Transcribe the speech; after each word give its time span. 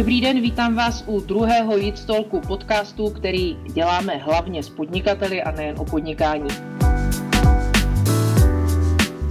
Dobrý 0.00 0.20
den, 0.20 0.40
vítám 0.40 0.74
vás 0.74 1.04
u 1.06 1.20
druhého 1.20 1.76
Jitstolku 1.76 2.40
podcastu, 2.40 3.10
který 3.10 3.56
děláme 3.72 4.16
hlavně 4.16 4.62
s 4.62 4.70
podnikateli 4.70 5.42
a 5.42 5.50
nejen 5.50 5.76
o 5.78 5.84
podnikání. 5.84 6.48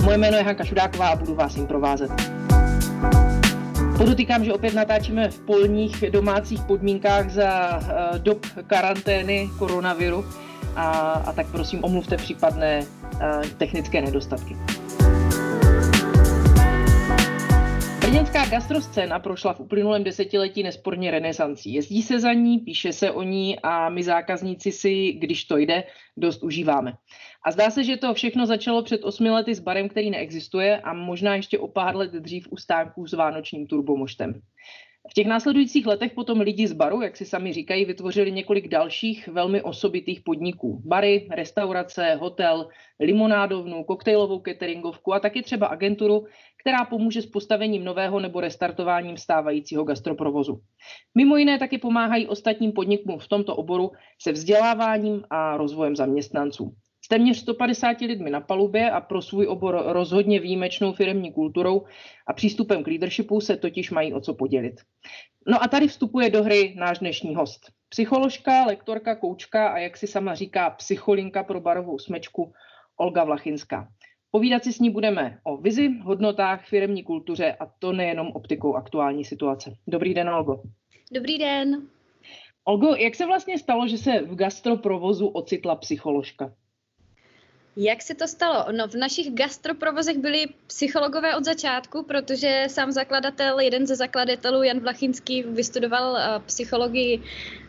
Moje 0.03 0.17
jméno 0.17 0.37
je 0.37 0.43
Hanka 0.43 0.63
Šudáková 0.63 1.07
a 1.07 1.15
budu 1.15 1.35
vás 1.35 1.55
jim 1.55 1.67
provázet. 1.67 2.11
Podotýkám, 3.97 4.45
že 4.45 4.53
opět 4.53 4.73
natáčíme 4.73 5.29
v 5.29 5.39
polních 5.39 6.03
domácích 6.11 6.61
podmínkách 6.61 7.29
za 7.29 7.79
uh, 7.79 8.19
dob 8.19 8.45
karantény 8.67 9.49
koronaviru 9.59 10.25
a, 10.75 10.89
a 11.25 11.33
tak 11.33 11.47
prosím 11.47 11.83
omluvte 11.83 12.17
případné 12.17 12.79
uh, 12.79 13.19
technické 13.57 14.01
nedostatky. 14.01 14.57
Brněnská 18.09 18.45
gastroscéna 18.45 19.19
prošla 19.19 19.53
v 19.53 19.59
uplynulém 19.59 20.03
desetiletí 20.03 20.63
nesporně 20.63 21.11
renesancí. 21.11 21.73
Jezdí 21.73 22.01
se 22.01 22.19
za 22.19 22.33
ní, 22.33 22.59
píše 22.59 22.93
se 22.93 23.11
o 23.11 23.23
ní 23.23 23.59
a 23.59 23.89
my 23.89 24.03
zákazníci 24.03 24.71
si, 24.71 25.11
když 25.11 25.45
to 25.45 25.57
jde, 25.57 25.83
dost 26.17 26.43
užíváme. 26.43 26.93
A 27.45 27.51
zdá 27.51 27.69
se, 27.69 27.83
že 27.83 27.97
to 27.97 28.13
všechno 28.13 28.45
začalo 28.45 28.83
před 28.83 29.03
osmi 29.03 29.29
lety 29.29 29.55
s 29.55 29.59
barem, 29.59 29.89
který 29.89 30.09
neexistuje 30.09 30.81
a 30.81 30.93
možná 30.93 31.35
ještě 31.35 31.59
o 31.59 31.67
pár 31.67 31.95
let 31.95 32.11
dřív 32.11 32.47
u 32.49 32.57
stánků 32.57 33.07
s 33.07 33.13
vánočním 33.13 33.67
turbomoštem. 33.67 34.41
V 35.09 35.13
těch 35.13 35.27
následujících 35.27 35.87
letech 35.87 36.13
potom 36.13 36.39
lidi 36.39 36.67
z 36.67 36.73
baru, 36.73 37.01
jak 37.01 37.17
si 37.17 37.25
sami 37.25 37.53
říkají, 37.53 37.85
vytvořili 37.85 38.31
několik 38.31 38.67
dalších 38.67 39.27
velmi 39.27 39.61
osobitých 39.61 40.21
podniků. 40.21 40.81
Bary, 40.85 41.27
restaurace, 41.31 42.15
hotel, 42.15 42.67
limonádovnu, 42.99 43.83
koktejlovou 43.83 44.39
cateringovku 44.39 45.13
a 45.13 45.19
taky 45.19 45.41
třeba 45.41 45.67
agenturu, 45.67 46.25
která 46.61 46.85
pomůže 46.85 47.21
s 47.21 47.25
postavením 47.25 47.83
nového 47.83 48.19
nebo 48.19 48.41
restartováním 48.41 49.17
stávajícího 49.17 49.83
gastroprovozu. 49.83 50.61
Mimo 51.15 51.37
jiné 51.37 51.59
taky 51.59 51.77
pomáhají 51.77 52.27
ostatním 52.27 52.71
podnikům 52.71 53.19
v 53.19 53.27
tomto 53.27 53.55
oboru 53.55 53.91
se 54.21 54.31
vzděláváním 54.31 55.23
a 55.29 55.57
rozvojem 55.57 55.95
zaměstnanců 55.95 56.73
téměř 57.11 57.37
150 57.37 58.01
lidmi 58.01 58.29
na 58.29 58.41
palubě 58.41 58.91
a 58.91 59.01
pro 59.01 59.21
svůj 59.21 59.47
obor 59.47 59.83
rozhodně 59.85 60.39
výjimečnou 60.39 60.93
firmní 60.93 61.33
kulturou 61.33 61.85
a 62.27 62.33
přístupem 62.33 62.83
k 62.83 62.87
leadershipu 62.87 63.41
se 63.41 63.57
totiž 63.57 63.91
mají 63.91 64.13
o 64.13 64.21
co 64.21 64.33
podělit. 64.33 64.81
No 65.47 65.63
a 65.63 65.67
tady 65.67 65.87
vstupuje 65.87 66.29
do 66.29 66.43
hry 66.43 66.75
náš 66.77 66.99
dnešní 66.99 67.35
host. 67.35 67.71
Psycholožka, 67.89 68.65
lektorka, 68.65 69.15
koučka 69.15 69.67
a 69.69 69.77
jak 69.77 69.97
si 69.97 70.07
sama 70.07 70.35
říká 70.35 70.69
psycholinka 70.69 71.43
pro 71.43 71.61
barovou 71.61 71.99
smečku 71.99 72.53
Olga 72.97 73.23
Vlachinská. 73.23 73.87
Povídat 74.31 74.63
si 74.63 74.73
s 74.73 74.79
ní 74.79 74.89
budeme 74.89 75.39
o 75.43 75.57
vizi, 75.57 75.89
hodnotách, 76.03 76.65
firmní 76.65 77.03
kultuře 77.03 77.55
a 77.59 77.65
to 77.79 77.93
nejenom 77.93 78.27
optikou 78.27 78.75
aktuální 78.75 79.25
situace. 79.25 79.73
Dobrý 79.87 80.13
den, 80.13 80.29
Olgo. 80.29 80.61
Dobrý 81.11 81.37
den. 81.37 81.87
Olgo, 82.63 82.95
jak 82.95 83.15
se 83.15 83.25
vlastně 83.25 83.57
stalo, 83.57 83.87
že 83.87 83.97
se 83.97 84.21
v 84.21 84.35
gastroprovozu 84.35 85.27
ocitla 85.27 85.75
psycholožka? 85.75 86.53
Jak 87.75 88.01
se 88.01 88.15
to 88.15 88.27
stalo? 88.27 88.65
No 88.71 88.87
v 88.87 88.95
našich 88.95 89.33
gastroprovozech 89.33 90.17
byli 90.17 90.45
psychologové 90.67 91.35
od 91.35 91.45
začátku, 91.45 92.03
protože 92.03 92.63
sám 92.67 92.91
zakladatel, 92.91 93.59
jeden 93.59 93.87
ze 93.87 93.95
zakladatelů, 93.95 94.63
Jan 94.63 94.79
Vlachinský, 94.79 95.43
vystudoval 95.43 96.11
uh, 96.11 96.43
psychologii 96.45 97.23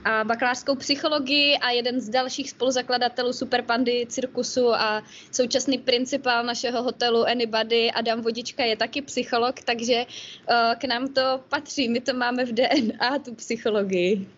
a 0.05 0.25
bakalářskou 0.25 0.75
psychologii 0.77 1.57
a 1.57 1.71
jeden 1.71 2.01
z 2.01 2.09
dalších 2.09 2.51
spoluzakladatelů 2.51 3.33
Superpandy 3.33 4.07
cirkusu 4.09 4.75
a 4.75 5.03
současný 5.33 5.79
principál 5.79 6.45
našeho 6.45 6.83
hotelu 6.83 7.25
Anybody, 7.27 7.91
Adam 7.91 8.21
Vodička, 8.21 8.65
je 8.65 8.77
taky 8.77 9.03
psycholog, 9.03 9.61
takže 9.61 10.05
uh, 10.05 10.75
k 10.79 10.85
nám 10.85 11.09
to 11.09 11.41
patří. 11.49 11.89
My 11.89 12.01
to 12.01 12.15
máme 12.15 12.45
v 12.45 12.53
DNA, 12.53 13.19
tu 13.25 13.35
psychologii. 13.35 14.29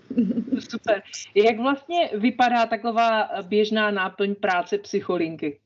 Super. 0.70 1.02
Jak 1.34 1.58
vlastně 1.58 2.10
vypadá 2.14 2.66
taková 2.66 3.28
běžná 3.42 3.90
náplň 3.90 4.34
práce 4.34 4.78
psycholinky? 4.78 5.58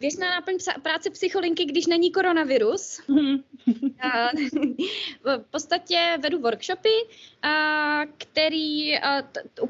Běžná 0.00 0.30
náplň 0.30 0.56
práce 0.82 1.10
psycholinky, 1.10 1.64
když 1.64 1.86
není 1.86 2.12
koronavirus. 2.12 3.00
Mm-hmm. 3.70 4.76
v 5.24 5.50
podstatě 5.50 6.18
vedu 6.22 6.40
workshopy, 6.40 6.88
který 8.18 8.94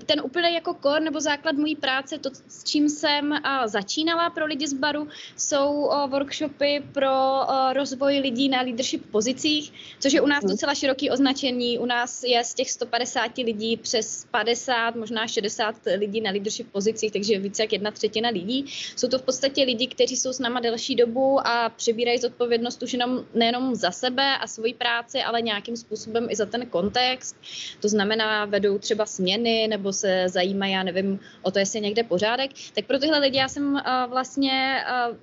ten 0.06 0.20
úplně 0.24 0.50
jako 0.50 0.74
kor 0.74 1.02
nebo 1.02 1.20
základ 1.20 1.56
mojí 1.56 1.76
práce, 1.76 2.18
to 2.18 2.30
s 2.48 2.64
čím 2.64 2.88
jsem 2.88 3.34
začínala 3.66 4.30
pro 4.30 4.46
lidi 4.46 4.68
z 4.68 4.72
baru, 4.72 5.08
jsou 5.36 5.90
workshopy 6.06 6.82
pro 6.92 7.40
rozvoj 7.72 8.18
lidí 8.18 8.48
na 8.48 8.60
leadership 8.60 9.10
pozicích, 9.10 9.72
což 10.00 10.12
je 10.12 10.20
u 10.20 10.26
nás 10.26 10.44
mhm. 10.44 10.50
docela 10.50 10.74
široký 10.74 11.10
označení. 11.10 11.78
U 11.78 11.86
nás 11.86 12.22
je 12.22 12.44
z 12.44 12.54
těch 12.54 12.70
150 12.70 13.38
lidí 13.38 13.76
přes 13.76 14.26
50, 14.30 14.96
možná 14.96 15.26
60 15.26 15.74
lidí 15.96 16.20
na 16.20 16.30
leadership 16.30 16.72
pozicích, 16.72 17.12
takže 17.12 17.38
více 17.38 17.62
jak 17.62 17.72
jedna 17.72 17.90
třetina 17.90 18.28
lidí. 18.28 18.64
Jsou 18.96 19.08
to 19.08 19.18
v 19.18 19.22
podstatě 19.22 19.64
lidi, 19.64 19.86
kteří 20.00 20.16
jsou 20.16 20.32
s 20.32 20.38
náma 20.38 20.60
delší 20.60 20.96
dobu 20.96 21.46
a 21.46 21.68
přebírají 21.68 22.18
zodpovědnost 22.18 22.82
už 22.82 22.92
jenom 22.92 23.24
nejenom 23.34 23.74
za 23.74 23.90
sebe 23.90 24.38
a 24.38 24.46
svoji 24.46 24.74
práci, 24.74 25.22
ale 25.22 25.42
nějakým 25.42 25.76
způsobem 25.76 26.26
i 26.30 26.36
za 26.36 26.46
ten 26.46 26.66
kontext. 26.66 27.36
To 27.80 27.88
znamená, 27.88 28.44
vedou 28.44 28.78
třeba 28.78 29.06
směny 29.06 29.66
nebo 29.68 29.92
se 29.92 30.28
zajímají, 30.28 30.72
já 30.72 30.82
nevím, 30.82 31.20
o 31.42 31.50
to, 31.50 31.58
jestli 31.58 31.76
je 31.76 31.82
někde 31.82 32.02
pořádek. 32.02 32.50
Tak 32.74 32.84
pro 32.84 32.98
tyhle 32.98 33.18
lidi 33.18 33.38
já 33.38 33.48
jsem 33.48 33.72
uh, 33.72 33.80
vlastně 34.10 34.84
uh, 35.10 35.16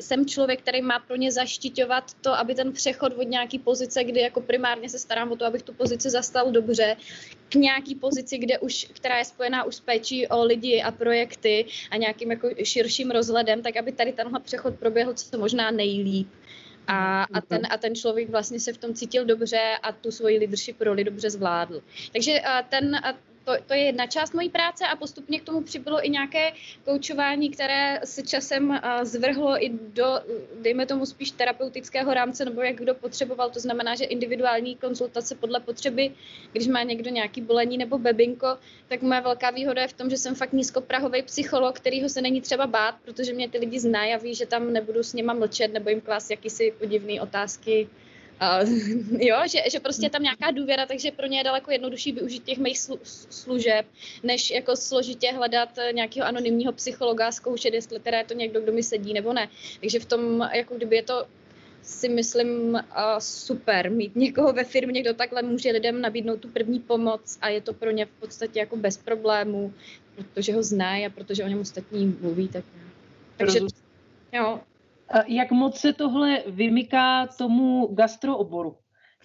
jsem 0.00 0.26
člověk, 0.26 0.60
který 0.60 0.82
má 0.82 0.98
pro 0.98 1.16
ně 1.16 1.32
zaštiťovat 1.32 2.14
to, 2.20 2.32
aby 2.32 2.54
ten 2.54 2.72
přechod 2.72 3.12
od 3.16 3.28
nějaký 3.28 3.58
pozice, 3.58 4.04
kdy 4.04 4.20
jako 4.20 4.40
primárně 4.40 4.88
se 4.88 4.98
starám 4.98 5.32
o 5.32 5.36
to, 5.36 5.46
abych 5.46 5.62
tu 5.62 5.72
pozici 5.72 6.10
zastal 6.10 6.50
dobře, 6.50 6.96
k 7.48 7.54
nějaký 7.54 7.94
pozici, 7.94 8.38
kde 8.38 8.58
už, 8.58 8.86
která 8.92 9.18
je 9.18 9.24
spojená 9.24 9.64
už 9.64 9.74
s 9.74 9.80
péčí 9.80 10.26
o 10.26 10.44
lidi 10.44 10.82
a 10.82 10.90
projekty 10.90 11.66
a 11.90 11.96
nějakým 11.96 12.30
jako 12.30 12.48
širším 12.64 13.10
rozhledem, 13.10 13.62
tak 13.62 13.76
aby 13.76 13.92
tady 13.92 14.12
tenhle 14.12 14.40
přechod 14.40 14.74
proběhl 14.74 15.14
co 15.14 15.38
možná 15.38 15.70
nejlíp. 15.70 16.28
A, 16.86 17.22
a, 17.22 17.40
ten, 17.40 17.60
a 17.70 17.78
ten 17.78 17.94
člověk 17.94 18.30
vlastně 18.30 18.60
se 18.60 18.72
v 18.72 18.78
tom 18.78 18.94
cítil 18.94 19.24
dobře 19.24 19.60
a 19.82 19.92
tu 19.92 20.10
svoji 20.10 20.38
leadership 20.38 20.80
roli 20.80 21.04
dobře 21.04 21.30
zvládl. 21.30 21.82
Takže 22.12 22.40
ten, 22.68 23.00
to, 23.44 23.52
to 23.66 23.74
je 23.74 23.80
jedna 23.80 24.06
část 24.06 24.34
mojí 24.34 24.48
práce 24.48 24.86
a 24.86 24.96
postupně 24.96 25.40
k 25.40 25.44
tomu 25.44 25.62
přibylo 25.62 26.06
i 26.06 26.08
nějaké 26.10 26.52
koučování, 26.84 27.50
které 27.50 28.00
se 28.04 28.22
časem 28.22 28.70
uh, 28.70 28.76
zvrhlo 29.02 29.64
i 29.64 29.68
do, 29.68 30.20
dejme 30.62 30.86
tomu 30.86 31.06
spíš 31.06 31.30
terapeutického 31.30 32.14
rámce, 32.14 32.44
nebo 32.44 32.62
jak 32.62 32.76
kdo 32.76 32.94
potřeboval. 32.94 33.50
To 33.50 33.60
znamená, 33.60 33.94
že 33.94 34.04
individuální 34.04 34.76
konzultace 34.76 35.34
podle 35.34 35.60
potřeby, 35.60 36.10
když 36.52 36.68
má 36.68 36.82
někdo 36.82 37.10
nějaký 37.10 37.40
bolení 37.40 37.78
nebo 37.78 37.98
bebinko, 37.98 38.58
tak 38.88 39.02
moje 39.02 39.20
velká 39.20 39.50
výhoda 39.50 39.82
je 39.82 39.88
v 39.88 39.92
tom, 39.92 40.10
že 40.10 40.16
jsem 40.16 40.34
fakt 40.34 40.52
nízkoprahový 40.52 41.22
psycholog, 41.22 41.76
kterýho 41.76 42.08
se 42.08 42.22
není 42.22 42.40
třeba 42.40 42.66
bát, 42.66 42.94
protože 43.04 43.32
mě 43.32 43.48
ty 43.48 43.58
lidi 43.58 43.80
znají 43.80 44.14
a 44.14 44.18
ví, 44.18 44.34
že 44.34 44.46
tam 44.46 44.72
nebudu 44.72 45.02
s 45.02 45.12
nima 45.12 45.34
mlčet 45.34 45.72
nebo 45.72 45.90
jim 45.90 46.00
klást 46.00 46.30
jakýsi 46.30 46.74
podivné 46.78 47.20
otázky 47.20 47.88
Uh, 48.44 48.68
jo, 49.20 49.36
že, 49.50 49.58
že 49.70 49.80
prostě 49.80 50.06
je 50.06 50.10
tam 50.10 50.22
nějaká 50.22 50.50
důvěra, 50.50 50.86
takže 50.86 51.10
pro 51.10 51.26
ně 51.26 51.38
je 51.38 51.44
daleko 51.44 51.70
jednodušší 51.70 52.12
využít 52.12 52.44
těch 52.44 52.58
mých 52.58 52.78
slu, 52.78 52.98
služeb, 53.30 53.86
než 54.22 54.50
jako 54.50 54.76
složitě 54.76 55.32
hledat 55.32 55.68
nějakého 55.92 56.26
anonymního 56.26 56.72
psychologa, 56.72 57.32
zkoušet, 57.32 57.74
jestli 57.74 58.00
teda 58.00 58.18
je 58.18 58.24
to 58.24 58.34
někdo, 58.34 58.60
kdo 58.60 58.72
mi 58.72 58.82
sedí 58.82 59.12
nebo 59.12 59.32
ne. 59.32 59.48
Takže 59.80 60.00
v 60.00 60.04
tom, 60.04 60.48
jako 60.52 60.74
kdyby 60.74 60.96
je 60.96 61.02
to 61.02 61.26
si 61.84 62.08
myslím 62.08 62.74
uh, 62.74 62.80
super 63.18 63.90
mít 63.90 64.16
někoho 64.16 64.52
ve 64.52 64.64
firmě, 64.64 65.00
kdo 65.00 65.14
takhle 65.14 65.42
může 65.42 65.70
lidem 65.70 66.00
nabídnout 66.00 66.40
tu 66.40 66.48
první 66.48 66.80
pomoc 66.80 67.38
a 67.40 67.48
je 67.48 67.60
to 67.60 67.72
pro 67.72 67.90
ně 67.90 68.06
v 68.06 68.10
podstatě 68.20 68.58
jako 68.58 68.76
bez 68.76 68.96
problémů, 68.96 69.74
protože 70.16 70.54
ho 70.54 70.62
znají 70.62 71.06
a 71.06 71.10
protože 71.10 71.44
o 71.44 71.48
něm 71.48 71.60
ostatní 71.60 72.06
mluví. 72.20 72.48
Tak, 72.48 72.64
takže 73.36 73.60
jo, 74.32 74.60
jak 75.26 75.50
moc 75.50 75.78
se 75.78 75.92
tohle 75.92 76.42
vymyká 76.46 77.26
tomu 77.26 77.86
gastrooboru? 77.86 78.76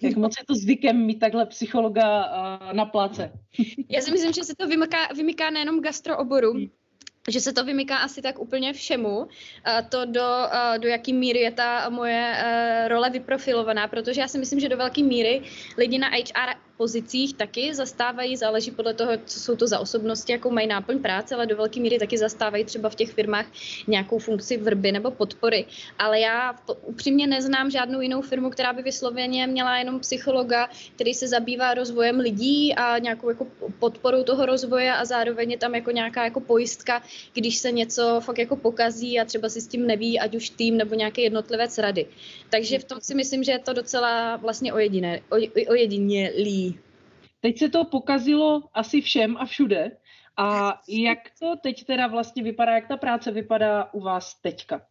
Jak 0.02 0.16
moc 0.16 0.34
je 0.38 0.44
to 0.46 0.54
zvykem 0.54 1.06
mít 1.06 1.18
takhle 1.18 1.46
psychologa 1.46 2.28
na 2.72 2.84
pláce? 2.84 3.32
Já 3.88 4.00
si 4.00 4.10
myslím, 4.10 4.32
že 4.32 4.44
se 4.44 4.54
to 4.58 4.66
vymyká, 4.66 4.98
vymyká 5.16 5.50
nejenom 5.50 5.80
gastrooboru, 5.80 6.52
hmm 6.52 6.66
že 7.28 7.40
se 7.40 7.52
to 7.52 7.64
vymyká 7.64 7.96
asi 7.96 8.22
tak 8.22 8.38
úplně 8.38 8.72
všemu, 8.72 9.28
to 9.88 10.04
do, 10.04 10.26
do 10.78 10.88
jaký 10.88 11.12
míry 11.12 11.38
je 11.38 11.50
ta 11.50 11.88
moje 11.88 12.34
role 12.88 13.10
vyprofilovaná, 13.10 13.88
protože 13.88 14.20
já 14.20 14.28
si 14.28 14.38
myslím, 14.38 14.60
že 14.60 14.68
do 14.68 14.76
velké 14.76 15.02
míry 15.02 15.42
lidi 15.78 15.98
na 15.98 16.08
HR 16.08 16.69
pozicích 16.80 17.34
taky 17.34 17.74
zastávají, 17.74 18.36
záleží 18.36 18.70
podle 18.70 18.94
toho, 18.94 19.12
co 19.24 19.40
jsou 19.40 19.56
to 19.56 19.66
za 19.66 19.78
osobnosti, 19.78 20.32
jakou 20.32 20.50
mají 20.50 20.66
náplň 20.66 20.98
práce, 20.98 21.34
ale 21.34 21.46
do 21.46 21.56
velké 21.56 21.80
míry 21.80 21.98
taky 21.98 22.18
zastávají 22.18 22.64
třeba 22.64 22.88
v 22.88 22.94
těch 22.94 23.12
firmách 23.12 23.46
nějakou 23.86 24.18
funkci 24.18 24.56
vrby 24.56 24.92
nebo 24.92 25.10
podpory. 25.10 25.66
Ale 25.98 26.20
já 26.20 26.56
upřímně 26.82 27.26
neznám 27.26 27.70
žádnou 27.70 28.00
jinou 28.00 28.22
firmu, 28.22 28.50
která 28.50 28.72
by 28.72 28.82
vysloveně 28.82 29.46
měla 29.46 29.78
jenom 29.78 30.00
psychologa, 30.00 30.70
který 30.94 31.14
se 31.14 31.28
zabývá 31.28 31.74
rozvojem 31.74 32.20
lidí 32.20 32.74
a 32.74 32.98
nějakou 32.98 33.28
jako 33.28 33.46
podporou 33.78 34.24
toho 34.24 34.46
rozvoje 34.46 34.92
a 34.92 35.04
zároveň 35.04 35.50
je 35.50 35.58
tam 35.58 35.74
jako 35.74 35.90
nějaká 35.90 36.24
jako 36.24 36.40
pojistka, 36.40 37.02
když 37.34 37.58
se 37.58 37.72
něco 37.72 38.20
fakt 38.24 38.38
jako 38.38 38.56
pokazí 38.56 39.20
a 39.20 39.24
třeba 39.24 39.48
si 39.48 39.60
s 39.60 39.66
tím 39.66 39.86
neví, 39.86 40.20
ať 40.20 40.34
už 40.34 40.50
tým 40.50 40.76
nebo 40.76 40.94
nějaký 40.94 41.22
jednotlivec 41.22 41.78
rady. 41.78 42.06
Takže 42.50 42.78
v 42.78 42.84
tom 42.84 42.98
si 43.00 43.14
myslím, 43.14 43.44
že 43.44 43.52
je 43.52 43.58
to 43.58 43.72
docela 43.72 44.36
vlastně 44.36 44.72
ojedinělý. 45.68 46.69
Teď 47.40 47.58
se 47.58 47.68
to 47.68 47.84
pokazilo 47.84 48.62
asi 48.74 49.00
všem 49.00 49.36
a 49.36 49.44
všude. 49.44 49.96
A 50.36 50.80
jak 50.88 51.18
to 51.38 51.56
teď 51.62 51.84
teda 51.84 52.06
vlastně 52.06 52.42
vypadá, 52.42 52.72
jak 52.74 52.88
ta 52.88 52.96
práce 52.96 53.30
vypadá 53.30 53.92
u 53.92 54.00
vás 54.00 54.34
teďka? 54.34 54.86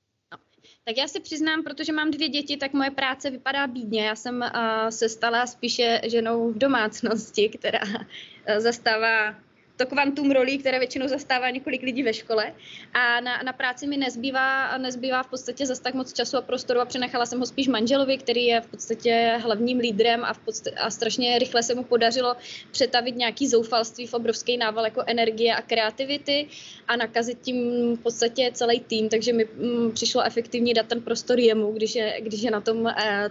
Tak 0.84 0.98
já 0.98 1.08
se 1.08 1.20
přiznám, 1.20 1.64
protože 1.64 1.94
mám 1.94 2.12
dvě 2.12 2.30
děti, 2.30 2.58
tak 2.58 2.74
moje 2.74 2.92
práce 2.92 3.30
vypadá 3.30 3.68
bídně. 3.68 4.06
Já 4.06 4.16
jsem 4.16 4.42
uh, 4.42 4.90
se 4.90 5.10
stala 5.10 5.48
spíše 5.48 6.02
ženou 6.08 6.52
v 6.52 6.58
domácnosti, 6.58 7.50
která 7.50 7.80
uh, 7.86 8.56
zastává 8.58 9.36
to 9.80 9.86
kvantum 9.86 10.32
rolí, 10.32 10.58
které 10.58 10.80
většinou 10.80 11.08
zastává 11.08 11.50
několik 11.50 11.82
lidí 11.82 12.04
ve 12.04 12.14
škole. 12.14 12.54
A 12.94 13.20
na, 13.20 13.44
na 13.44 13.54
práci 13.54 13.88
mi 13.88 13.98
nezbývá, 13.98 14.78
nezbývá 14.78 15.24
v 15.24 15.30
podstatě 15.30 15.66
zase 15.66 15.82
tak 15.82 15.94
moc 15.94 16.14
času 16.14 16.38
a 16.38 16.42
prostoru 16.42 16.80
a 16.80 16.86
přenechala 16.86 17.26
jsem 17.26 17.40
ho 17.40 17.46
spíš 17.46 17.68
manželovi, 17.68 18.18
který 18.18 18.46
je 18.46 18.62
v 18.62 18.68
podstatě 18.68 19.40
hlavním 19.42 19.80
lídrem 19.80 20.26
a, 20.26 20.34
v 20.34 20.40
podstatě, 20.40 20.76
a 20.76 20.90
strašně 20.92 21.40
rychle 21.40 21.64
se 21.64 21.76
mu 21.76 21.84
podařilo 21.84 22.36
přetavit 22.72 23.16
nějaký 23.16 23.48
zoufalství 23.48 24.08
v 24.08 24.14
obrovský 24.14 24.58
nával 24.58 24.86
jako 24.86 25.04
energie 25.08 25.56
a 25.56 25.62
kreativity 25.62 26.48
a 26.88 26.96
nakazit 26.96 27.42
tím 27.42 27.58
v 27.96 28.00
podstatě 28.00 28.52
celý 28.54 28.80
tým, 28.80 29.10
takže 29.10 29.34
mi 29.34 29.46
mm, 29.46 29.92
přišlo 29.92 30.24
efektivní 30.24 30.74
dát 30.74 30.88
ten 30.88 31.02
prostor 31.02 31.40
jemu, 31.40 31.72
když 31.72 31.96
je, 31.96 32.18
když 32.22 32.42
je 32.42 32.52
na 32.52 32.62
tom, 32.62 32.88
eh, 32.88 33.30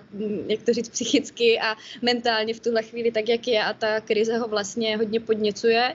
jak 0.49 0.63
to 0.63 0.73
říct, 0.73 0.89
psychicky 0.89 1.61
a 1.61 1.77
mentálně 2.03 2.55
v 2.55 2.61
tuhle 2.61 2.83
chvíli 2.83 3.13
tak, 3.13 3.29
jak 3.29 3.49
je 3.49 3.65
a 3.65 3.73
ta 3.73 4.01
krize 4.01 4.39
ho 4.39 4.49
vlastně 4.49 4.97
hodně 4.97 5.21
podněcuje. 5.21 5.95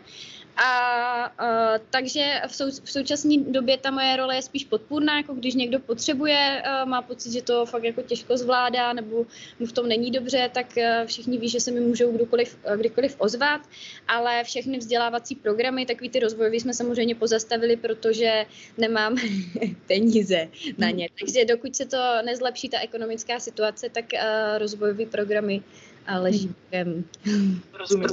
A 0.57 1.33
uh, 1.41 1.85
takže 1.89 2.41
v, 2.47 2.55
sou, 2.55 2.71
v 2.83 2.91
současné 2.91 3.37
době 3.37 3.77
ta 3.77 3.91
moje 3.91 4.15
role 4.15 4.35
je 4.35 4.41
spíš 4.41 4.65
podpůrná, 4.65 5.17
jako 5.17 5.33
když 5.33 5.55
někdo 5.55 5.79
potřebuje, 5.79 6.63
má 6.85 7.01
pocit, 7.01 7.31
že 7.31 7.41
to 7.41 7.65
fakt 7.65 7.83
jako 7.83 8.01
těžko 8.01 8.37
zvládá 8.37 8.93
nebo 8.93 9.25
mu 9.59 9.65
v 9.65 9.71
tom 9.71 9.87
není 9.87 10.11
dobře, 10.11 10.49
tak 10.53 10.67
všichni 11.05 11.37
ví, 11.37 11.49
že 11.49 11.59
se 11.59 11.71
mi 11.71 11.79
můžou 11.79 12.11
kdokoliv, 12.11 12.57
kdykoliv 12.75 13.15
ozvat, 13.17 13.61
ale 14.07 14.43
všechny 14.43 14.77
vzdělávací 14.77 15.35
programy, 15.35 15.85
takový 15.85 16.09
ty 16.09 16.19
rozvojové 16.19 16.55
jsme 16.55 16.73
samozřejmě 16.73 17.15
pozastavili, 17.15 17.75
protože 17.75 18.45
nemám 18.77 19.17
peníze 19.87 20.47
na 20.77 20.89
ně. 20.89 21.09
Takže 21.19 21.45
dokud 21.45 21.75
se 21.75 21.85
to 21.85 21.97
nezlepší, 22.25 22.69
ta 22.69 22.79
ekonomická 22.79 23.39
situace, 23.39 23.89
tak 23.89 24.05
uh, 24.13 25.05
programy 25.05 25.63
leží 26.09 26.47
bokem. 26.47 27.03
Rozumím. 27.73 28.07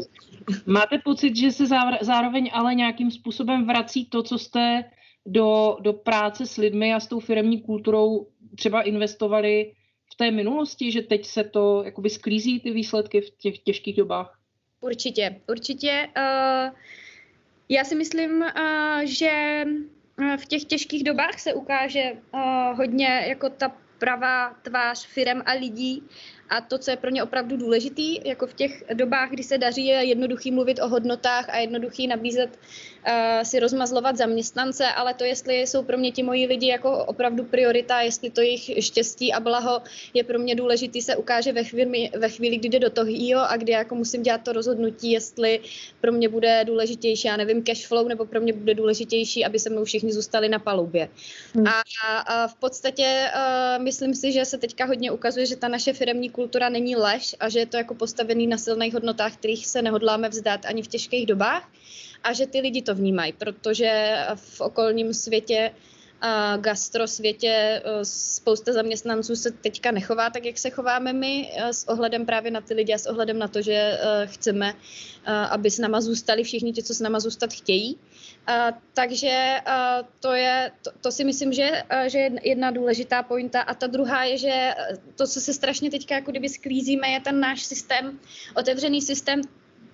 Máte 0.67 0.99
pocit, 0.99 1.37
že 1.37 1.53
se 1.53 1.67
zároveň 2.01 2.51
ale 2.53 2.75
nějakým 2.75 3.11
způsobem 3.11 3.67
vrací 3.67 4.07
to, 4.07 4.23
co 4.23 4.39
jste 4.39 4.85
do, 5.27 5.77
do 5.81 5.93
práce 5.93 6.47
s 6.47 6.57
lidmi 6.57 6.95
a 6.95 7.01
s 7.01 7.07
tou 7.07 7.21
firmní 7.21 7.63
kulturou 7.63 8.27
třeba 8.57 8.83
investovali 8.83 9.73
v 10.13 10.17
té 10.17 10.31
minulosti, 10.31 10.93
že 10.93 11.03
teď 11.03 11.27
se 11.27 11.45
to 11.45 11.83
jakoby 11.85 12.11
sklízí 12.11 12.61
ty 12.61 12.71
výsledky 12.71 13.21
v 13.21 13.31
těch 13.31 13.59
těžkých 13.59 13.97
dobách? 13.97 14.39
Určitě, 14.81 15.41
určitě. 15.49 16.09
Uh, 16.17 16.77
já 17.69 17.85
si 17.85 17.95
myslím, 17.95 18.41
uh, 18.41 19.01
že 19.05 19.65
v 20.37 20.47
těch 20.47 20.65
těžkých 20.65 21.05
dobách 21.05 21.39
se 21.39 21.55
ukáže 21.55 22.13
uh, 22.35 22.41
hodně 22.77 23.25
jako 23.29 23.51
ta 23.51 23.77
pravá 23.99 24.55
tvář 24.63 25.07
firem 25.07 25.43
a 25.47 25.53
lidí 25.53 26.03
a 26.51 26.61
to, 26.61 26.79
co 26.79 26.91
je 26.91 26.97
pro 26.97 27.11
ně 27.11 27.23
opravdu 27.23 27.57
důležitý, 27.57 28.29
jako 28.29 28.47
v 28.47 28.55
těch 28.55 28.85
dobách, 28.95 29.31
kdy 29.31 29.43
se 29.43 29.59
daří, 29.59 29.87
je 29.87 30.05
jednoduchý 30.05 30.51
mluvit 30.51 30.79
o 30.83 30.89
hodnotách 30.89 31.49
a 31.49 31.59
jednoduchý 31.59 32.07
nabízet 32.07 32.51
uh, 32.51 33.43
si 33.43 33.61
rozmazlovat 33.61 34.17
zaměstnance, 34.17 34.87
ale 34.87 35.15
to, 35.15 35.25
jestli 35.25 35.55
jsou 35.55 35.83
pro 35.83 35.99
mě 35.99 36.13
ti 36.13 36.23
moji 36.23 36.47
lidi 36.47 36.67
jako 36.67 37.05
opravdu 37.05 37.45
priorita, 37.45 38.01
jestli 38.01 38.31
to 38.31 38.41
jejich 38.41 38.85
štěstí 38.85 39.33
a 39.33 39.41
blaho 39.41 39.83
je 40.15 40.25
pro 40.25 40.39
mě 40.39 40.55
důležitý, 40.55 41.03
se 41.03 41.17
ukáže 41.17 41.53
ve 41.53 41.65
chvíli, 41.65 42.11
ve 42.19 42.29
chvíli 42.29 42.57
kdy 42.57 42.69
jde 42.69 42.79
do 42.79 42.91
toho 42.91 43.11
a 43.49 43.57
kdy 43.57 43.73
jako 43.73 43.95
musím 43.95 44.23
dělat 44.23 44.43
to 44.45 44.53
rozhodnutí, 44.53 45.11
jestli 45.11 45.61
pro 46.01 46.13
mě 46.13 46.29
bude 46.29 46.65
důležitější, 46.65 47.29
já 47.29 47.37
nevím, 47.37 47.63
cash 47.63 47.87
flow, 47.87 48.09
nebo 48.09 48.25
pro 48.25 48.41
mě 48.41 48.53
bude 48.53 48.75
důležitější, 48.75 49.45
aby 49.45 49.59
se 49.59 49.71
mnou 49.71 49.85
všichni 49.85 50.13
zůstali 50.13 50.49
na 50.49 50.59
palubě. 50.59 51.09
Hmm. 51.55 51.67
A, 51.67 51.83
a 52.19 52.49
v 52.49 52.55
podstatě 52.55 53.31
uh, 53.35 53.85
myslím 53.85 54.15
si, 54.15 54.33
že 54.33 54.45
se 54.45 54.59
teďka 54.59 54.85
hodně 54.85 55.11
ukazuje, 55.11 55.47
že 55.47 55.57
ta 55.57 55.69
naše 55.69 55.93
firmní 55.93 56.31
kultura 56.41 56.69
není 56.69 56.97
lež 56.97 57.37
a 57.41 57.49
že 57.49 57.59
je 57.59 57.67
to 57.67 57.77
jako 57.77 57.95
postavený 57.95 58.47
na 58.47 58.59
silných 58.59 58.95
hodnotách, 58.95 59.37
kterých 59.37 59.67
se 59.67 59.83
nehodláme 59.83 60.29
vzdát 60.29 60.65
ani 60.65 60.83
v 60.83 60.89
těžkých 60.89 61.27
dobách 61.27 61.69
a 62.25 62.33
že 62.33 62.47
ty 62.47 62.61
lidi 62.61 62.83
to 62.83 62.95
vnímají, 62.95 63.33
protože 63.33 64.19
v 64.35 64.61
okolním 64.61 65.15
světě 65.15 65.71
a 66.21 66.57
gastro 66.57 67.07
světě 67.07 67.49
e, 67.49 68.05
spousta 68.05 68.73
zaměstnanců 68.73 69.37
se 69.37 69.51
teďka 69.51 69.91
nechová 69.91 70.31
tak, 70.31 70.45
jak 70.45 70.59
se 70.59 70.71
chováme 70.71 71.13
my, 71.13 71.53
e, 71.53 71.73
s 71.73 71.89
ohledem 71.89 72.27
právě 72.27 72.51
na 72.51 72.61
ty 72.61 72.75
lidi 72.75 72.95
a 72.95 72.99
s 72.99 73.07
ohledem 73.07 73.39
na 73.39 73.49
to, 73.49 73.63
že 73.63 73.73
e, 73.73 73.99
chceme, 74.27 74.75
aby 75.51 75.71
s 75.71 75.79
náma 75.79 76.01
zůstali 76.01 76.45
všichni 76.45 76.73
ti, 76.73 76.83
co 76.83 76.95
s 76.95 77.01
náma 77.01 77.21
zůstat 77.21 77.53
chtějí. 77.53 77.99
Takže 78.95 79.57
uh, 79.67 80.07
to, 80.21 80.33
je, 80.33 80.73
to, 80.85 80.91
to 81.01 81.13
si 81.13 81.25
myslím, 81.25 81.53
že, 81.53 81.83
uh, 81.93 82.09
že 82.09 82.19
je 82.19 82.31
jedna 82.43 82.71
důležitá 82.71 83.23
pointa. 83.23 83.61
A 83.61 83.75
ta 83.75 83.87
druhá 83.87 84.25
je, 84.25 84.39
že 84.39 84.75
to, 85.17 85.27
co 85.27 85.41
se 85.41 85.55
strašně 85.55 85.91
teďka 85.91 86.15
jako 86.15 86.31
kdyby 86.31 86.49
sklízíme, 86.49 87.09
je 87.09 87.21
ten 87.21 87.41
náš 87.41 87.63
systém, 87.63 88.19
otevřený 88.57 89.03
systém 89.03 89.41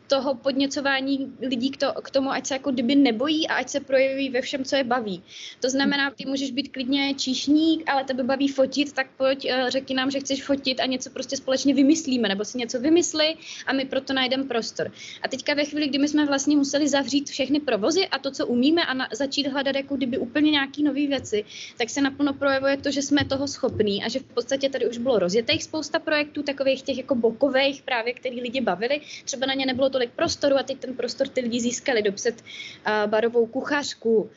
toho 0.06 0.34
podněcování 0.34 1.32
lidí 1.40 1.70
k, 1.70 1.76
to, 1.76 1.92
k 2.02 2.10
tomu, 2.10 2.30
ať 2.30 2.46
se 2.46 2.54
jako 2.54 2.70
kdyby 2.70 2.94
nebojí 2.94 3.48
a 3.48 3.54
ať 3.54 3.68
se 3.68 3.80
projeví 3.80 4.30
ve 4.30 4.40
všem, 4.40 4.64
co 4.64 4.76
je 4.76 4.84
baví. 4.84 5.22
To 5.60 5.70
znamená, 5.70 6.10
ty 6.10 6.26
můžeš 6.26 6.50
být 6.50 6.68
klidně 6.68 7.14
číšník, 7.14 7.90
ale 7.90 8.04
tebe 8.04 8.22
baví 8.22 8.48
fotit, 8.48 8.92
tak 8.92 9.06
pojď, 9.16 9.44
eh, 9.44 9.64
řekni 9.68 9.94
nám, 9.94 10.10
že 10.10 10.20
chceš 10.20 10.44
fotit 10.44 10.80
a 10.80 10.86
něco 10.86 11.10
prostě 11.10 11.36
společně 11.36 11.74
vymyslíme, 11.74 12.28
nebo 12.28 12.44
si 12.44 12.58
něco 12.58 12.80
vymysli 12.80 13.34
a 13.66 13.72
my 13.72 13.84
proto 13.84 14.12
najdeme 14.12 14.44
prostor. 14.44 14.92
A 15.22 15.28
teďka 15.28 15.54
ve 15.54 15.64
chvíli, 15.64 15.88
kdy 15.88 15.98
my 15.98 16.08
jsme 16.08 16.26
vlastně 16.26 16.56
museli 16.56 16.88
zavřít 16.88 17.30
všechny 17.30 17.60
provozy 17.60 18.08
a 18.08 18.18
to, 18.18 18.30
co 18.30 18.46
umíme 18.46 18.84
a 18.84 18.94
na, 18.94 19.08
začít 19.12 19.46
hledat 19.46 19.76
jako 19.76 19.96
kdyby 19.96 20.18
úplně 20.18 20.50
nějaký 20.50 20.82
nové 20.82 21.06
věci, 21.06 21.44
tak 21.78 21.90
se 21.90 22.00
naplno 22.00 22.32
projevuje 22.32 22.76
to, 22.76 22.90
že 22.90 23.02
jsme 23.02 23.24
toho 23.24 23.48
schopní 23.48 24.04
a 24.04 24.08
že 24.08 24.18
v 24.18 24.24
podstatě 24.24 24.68
tady 24.68 24.88
už 24.88 24.98
bylo 24.98 25.18
rozjetých 25.18 25.64
spousta 25.64 25.98
projektů, 25.98 26.42
takových 26.42 26.82
těch 26.82 26.98
jako 26.98 27.14
bokových 27.14 27.82
právě, 27.82 28.14
který 28.14 28.40
lidi 28.40 28.60
bavili. 28.60 29.00
Třeba 29.24 29.46
na 29.46 29.54
ně 29.54 29.66
nebylo 29.66 29.90
tolik 29.96 30.12
prostoru 30.12 30.56
a 30.56 30.62
teď 30.62 30.78
ten 30.78 30.94
prostor 30.94 31.28
ty 31.28 31.40
lidi 31.40 31.60
získali 31.60 32.02
dopřed 32.02 32.34
uh, 32.44 33.10
barovou 33.10 33.46
kuchařku, 33.46 34.16
uh, 34.16 34.28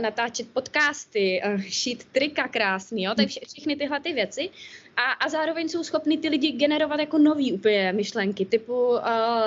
natáčet 0.00 0.48
podcasty, 0.52 1.42
uh, 1.44 1.60
šít 1.60 2.04
trika 2.12 2.48
krásný, 2.48 3.02
jo, 3.02 3.12
vše, 3.26 3.40
všechny 3.48 3.76
tyhle 3.76 4.00
ty 4.00 4.12
věci. 4.12 4.50
A, 4.96 5.02
a 5.02 5.28
zároveň 5.28 5.68
jsou 5.68 5.84
schopni 5.84 6.18
ty 6.18 6.28
lidi 6.28 6.52
generovat 6.52 7.00
jako 7.00 7.18
nový 7.18 7.52
úplně 7.52 7.92
myšlenky, 7.92 8.44
typu 8.44 8.88
uh, 8.88 8.98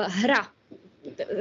hra, 0.07 0.47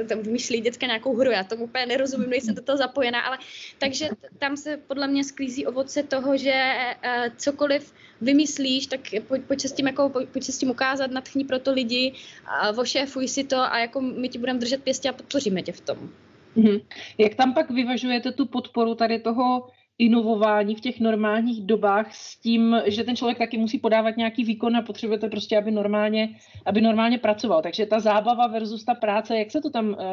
tam 0.09 0.19
vymýšlí 0.19 0.61
děcka 0.61 0.85
nějakou 0.85 1.15
hru, 1.15 1.31
já 1.31 1.43
tomu 1.43 1.63
úplně 1.63 1.85
nerozumím, 1.85 2.29
nejsem 2.29 2.55
do 2.55 2.61
toho 2.61 2.77
zapojená, 2.77 3.21
ale 3.21 3.37
takže 3.79 4.09
tam 4.39 4.57
se 4.57 4.77
podle 4.77 5.07
mě 5.07 5.23
sklízí 5.23 5.65
ovoce 5.65 6.03
toho, 6.03 6.37
že 6.37 6.73
uh, 7.05 7.35
cokoliv 7.37 7.93
vymyslíš, 8.21 8.87
tak 8.87 8.99
pojď, 9.47 9.65
s 9.65 9.71
tím 9.71 9.87
jako, 9.87 10.09
pojď, 10.09 10.49
s 10.49 10.57
tím 10.57 10.69
ukázat, 10.69 11.11
natchni 11.11 11.45
pro 11.45 11.59
to 11.59 11.73
lidi, 11.73 12.13
a 12.45 12.71
vošéfuj 12.71 13.27
si 13.27 13.43
to 13.43 13.57
a 13.57 13.79
jako 13.79 14.01
my 14.01 14.29
ti 14.29 14.39
budeme 14.39 14.59
držet 14.59 14.83
pěstě 14.83 15.09
a 15.09 15.13
podpoříme 15.13 15.61
tě 15.61 15.71
v 15.71 15.81
tom. 15.81 16.09
Mm-hmm. 16.57 16.81
Jak 17.17 17.35
tam 17.35 17.53
pak 17.53 17.71
vyvažujete 17.71 18.31
tu 18.31 18.45
podporu 18.45 18.95
tady 18.95 19.19
toho 19.19 19.67
inovování 19.97 20.75
v 20.75 20.81
těch 20.81 20.99
normálních 20.99 21.65
dobách 21.65 22.15
s 22.15 22.39
tím, 22.39 22.81
že 22.85 23.03
ten 23.03 23.15
člověk 23.15 23.37
taky 23.37 23.57
musí 23.57 23.79
podávat 23.79 24.17
nějaký 24.17 24.43
výkon 24.43 24.77
a 24.77 24.81
potřebujete 24.81 25.29
prostě, 25.29 25.57
aby 25.57 25.71
normálně, 25.71 26.29
aby 26.65 26.81
normálně 26.81 27.17
pracoval. 27.17 27.61
Takže 27.61 27.85
ta 27.85 27.99
zábava 27.99 28.47
versus 28.47 28.85
ta 28.85 28.93
práce, 28.93 29.37
jak 29.37 29.51
se 29.51 29.61
to 29.61 29.69
tam, 29.69 29.95
eh, 29.99 30.05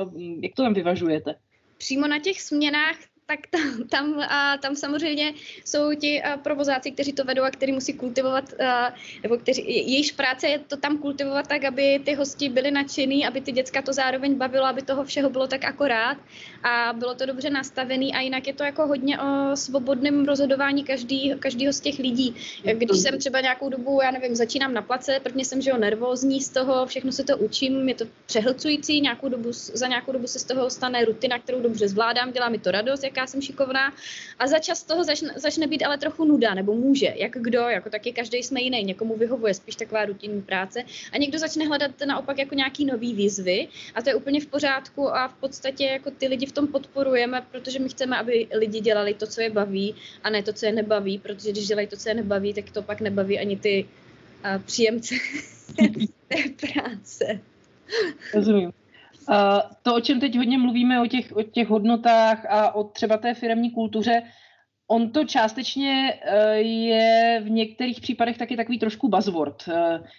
jak 0.42 0.54
to 0.54 0.62
tam 0.62 0.74
vyvažujete? 0.74 1.34
Přímo 1.78 2.06
na 2.06 2.18
těch 2.18 2.40
směnách 2.40 2.96
tak 3.32 3.46
tam, 3.50 3.88
tam, 3.88 4.20
a 4.20 4.58
tam 4.58 4.76
samozřejmě 4.76 5.32
jsou 5.64 5.94
ti 5.94 6.22
provozáci, 6.42 6.90
kteří 6.90 7.12
to 7.12 7.24
vedou 7.24 7.42
a 7.42 7.50
kteří 7.50 7.72
musí 7.72 7.92
kultivovat, 7.92 8.60
a, 8.60 8.94
nebo 9.22 9.36
kteří, 9.36 9.62
jejíž 9.66 10.12
práce 10.12 10.48
je 10.48 10.58
to 10.58 10.76
tam 10.76 10.98
kultivovat 10.98 11.46
tak, 11.46 11.64
aby 11.64 12.00
ty 12.04 12.14
hosti 12.14 12.48
byli 12.48 12.70
nadšený, 12.70 13.26
aby 13.26 13.40
ty 13.40 13.52
děcka 13.52 13.82
to 13.82 13.92
zároveň 13.92 14.34
bavilo, 14.34 14.66
aby 14.66 14.82
toho 14.82 15.04
všeho 15.04 15.30
bylo 15.30 15.46
tak 15.46 15.64
akorát 15.64 16.16
a 16.62 16.92
bylo 16.92 17.14
to 17.14 17.26
dobře 17.26 17.50
nastavený 17.50 18.14
a 18.14 18.20
jinak 18.20 18.46
je 18.46 18.54
to 18.54 18.64
jako 18.64 18.86
hodně 18.86 19.18
o 19.20 19.56
svobodném 19.56 20.24
rozhodování 20.24 20.84
každý, 20.84 21.34
každýho 21.38 21.72
z 21.72 21.80
těch 21.80 21.98
lidí. 21.98 22.34
Když 22.74 23.00
jsem 23.00 23.18
třeba 23.18 23.40
nějakou 23.40 23.68
dobu, 23.68 24.00
já 24.02 24.10
nevím, 24.10 24.36
začínám 24.36 24.74
na 24.74 24.82
place, 24.82 25.20
prvně 25.22 25.44
jsem, 25.44 25.60
že 25.62 25.70
jo, 25.70 25.76
nervózní 25.76 26.40
z 26.40 26.48
toho, 26.48 26.86
všechno 26.86 27.12
se 27.12 27.24
to 27.24 27.38
učím, 27.38 27.88
je 27.88 27.94
to 27.94 28.04
přehlcující, 28.26 29.00
nějakou 29.00 29.28
dobu, 29.28 29.52
za 29.52 29.86
nějakou 29.86 30.12
dobu 30.12 30.26
se 30.26 30.38
z 30.38 30.44
toho 30.44 30.70
stane 30.70 31.04
rutina, 31.04 31.38
kterou 31.38 31.60
dobře 31.60 31.88
zvládám, 31.88 32.32
dělá 32.32 32.48
mi 32.48 32.58
to 32.58 32.70
radost, 32.70 33.04
jaká 33.04 33.21
jsem 33.26 33.42
šikovná 33.42 33.92
a 34.38 34.46
za 34.46 34.58
čas 34.58 34.82
toho 34.82 35.04
začne, 35.04 35.32
začne 35.36 35.66
být 35.66 35.82
ale 35.82 35.98
trochu 35.98 36.24
nuda, 36.24 36.54
nebo 36.54 36.74
může, 36.74 37.12
jak 37.16 37.32
kdo, 37.32 37.58
jako 37.58 37.90
taky 37.90 38.12
každý 38.12 38.38
jsme 38.38 38.60
jiný, 38.60 38.84
někomu 38.84 39.16
vyhovuje 39.16 39.54
spíš 39.54 39.76
taková 39.76 40.04
rutinní 40.04 40.42
práce 40.42 40.84
a 41.12 41.18
někdo 41.18 41.38
začne 41.38 41.66
hledat 41.66 41.90
naopak 42.06 42.38
jako 42.38 42.54
nějaký 42.54 42.84
nový 42.84 43.14
výzvy 43.14 43.68
a 43.94 44.02
to 44.02 44.08
je 44.08 44.14
úplně 44.14 44.40
v 44.40 44.46
pořádku 44.46 45.08
a 45.14 45.28
v 45.28 45.34
podstatě 45.34 45.84
jako 45.84 46.10
ty 46.10 46.26
lidi 46.26 46.46
v 46.46 46.52
tom 46.52 46.66
podporujeme, 46.68 47.46
protože 47.50 47.78
my 47.78 47.88
chceme, 47.88 48.18
aby 48.18 48.46
lidi 48.54 48.80
dělali 48.80 49.14
to, 49.14 49.26
co 49.26 49.40
je 49.40 49.50
baví 49.50 49.94
a 50.22 50.30
ne 50.30 50.42
to, 50.42 50.52
co 50.52 50.66
je 50.66 50.72
nebaví, 50.72 51.18
protože 51.18 51.50
když 51.50 51.66
dělají 51.66 51.86
to, 51.86 51.96
co 51.96 52.08
je 52.08 52.14
nebaví, 52.14 52.54
tak 52.54 52.70
to 52.70 52.82
pak 52.82 53.00
nebaví 53.00 53.38
ani 53.38 53.56
ty 53.56 53.86
uh, 54.44 54.62
příjemce 54.62 55.14
té 56.28 56.36
práce. 56.60 57.40
Rozumím. 58.34 58.81
Uh, 59.28 59.36
to, 59.82 59.94
o 59.94 60.00
čem 60.00 60.20
teď 60.20 60.36
hodně 60.36 60.58
mluvíme, 60.58 61.00
o 61.00 61.06
těch, 61.06 61.36
o 61.36 61.42
těch 61.42 61.68
hodnotách 61.68 62.46
a 62.50 62.74
o 62.74 62.84
třeba 62.84 63.16
té 63.16 63.34
firmní 63.34 63.70
kultuře, 63.70 64.22
on 64.88 65.10
to 65.10 65.24
částečně 65.24 66.14
uh, 66.14 66.52
je 66.54 67.40
v 67.44 67.50
některých 67.50 68.00
případech 68.00 68.38
taky 68.38 68.56
takový 68.56 68.78
trošku 68.78 69.08
buzzword. 69.08 69.68
Uh, 69.68 69.74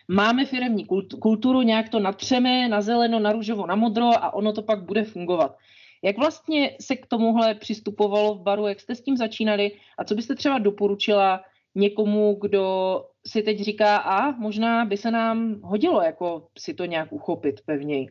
máme 0.07 0.45
firmní 0.45 0.85
kulturu, 1.21 1.61
nějak 1.61 1.89
to 1.89 1.99
natřeme 1.99 2.67
na 2.67 2.81
zeleno, 2.81 3.19
na 3.19 3.31
růžovo, 3.31 3.67
na 3.67 3.75
modro 3.75 4.05
a 4.23 4.33
ono 4.33 4.53
to 4.53 4.61
pak 4.61 4.83
bude 4.83 5.03
fungovat. 5.03 5.55
Jak 6.03 6.17
vlastně 6.17 6.75
se 6.81 6.95
k 6.95 7.05
tomuhle 7.05 7.55
přistupovalo 7.55 8.35
v 8.35 8.41
baru, 8.41 8.67
jak 8.67 8.79
jste 8.79 8.95
s 8.95 9.01
tím 9.01 9.17
začínali 9.17 9.71
a 9.97 10.03
co 10.03 10.15
byste 10.15 10.35
třeba 10.35 10.59
doporučila 10.59 11.41
někomu, 11.75 12.37
kdo 12.41 12.95
si 13.27 13.43
teď 13.43 13.59
říká, 13.59 13.97
a 13.97 14.31
možná 14.31 14.85
by 14.85 14.97
se 14.97 15.11
nám 15.11 15.61
hodilo 15.63 16.01
jako 16.01 16.47
si 16.57 16.73
to 16.73 16.85
nějak 16.85 17.13
uchopit 17.13 17.61
pevněji? 17.65 18.07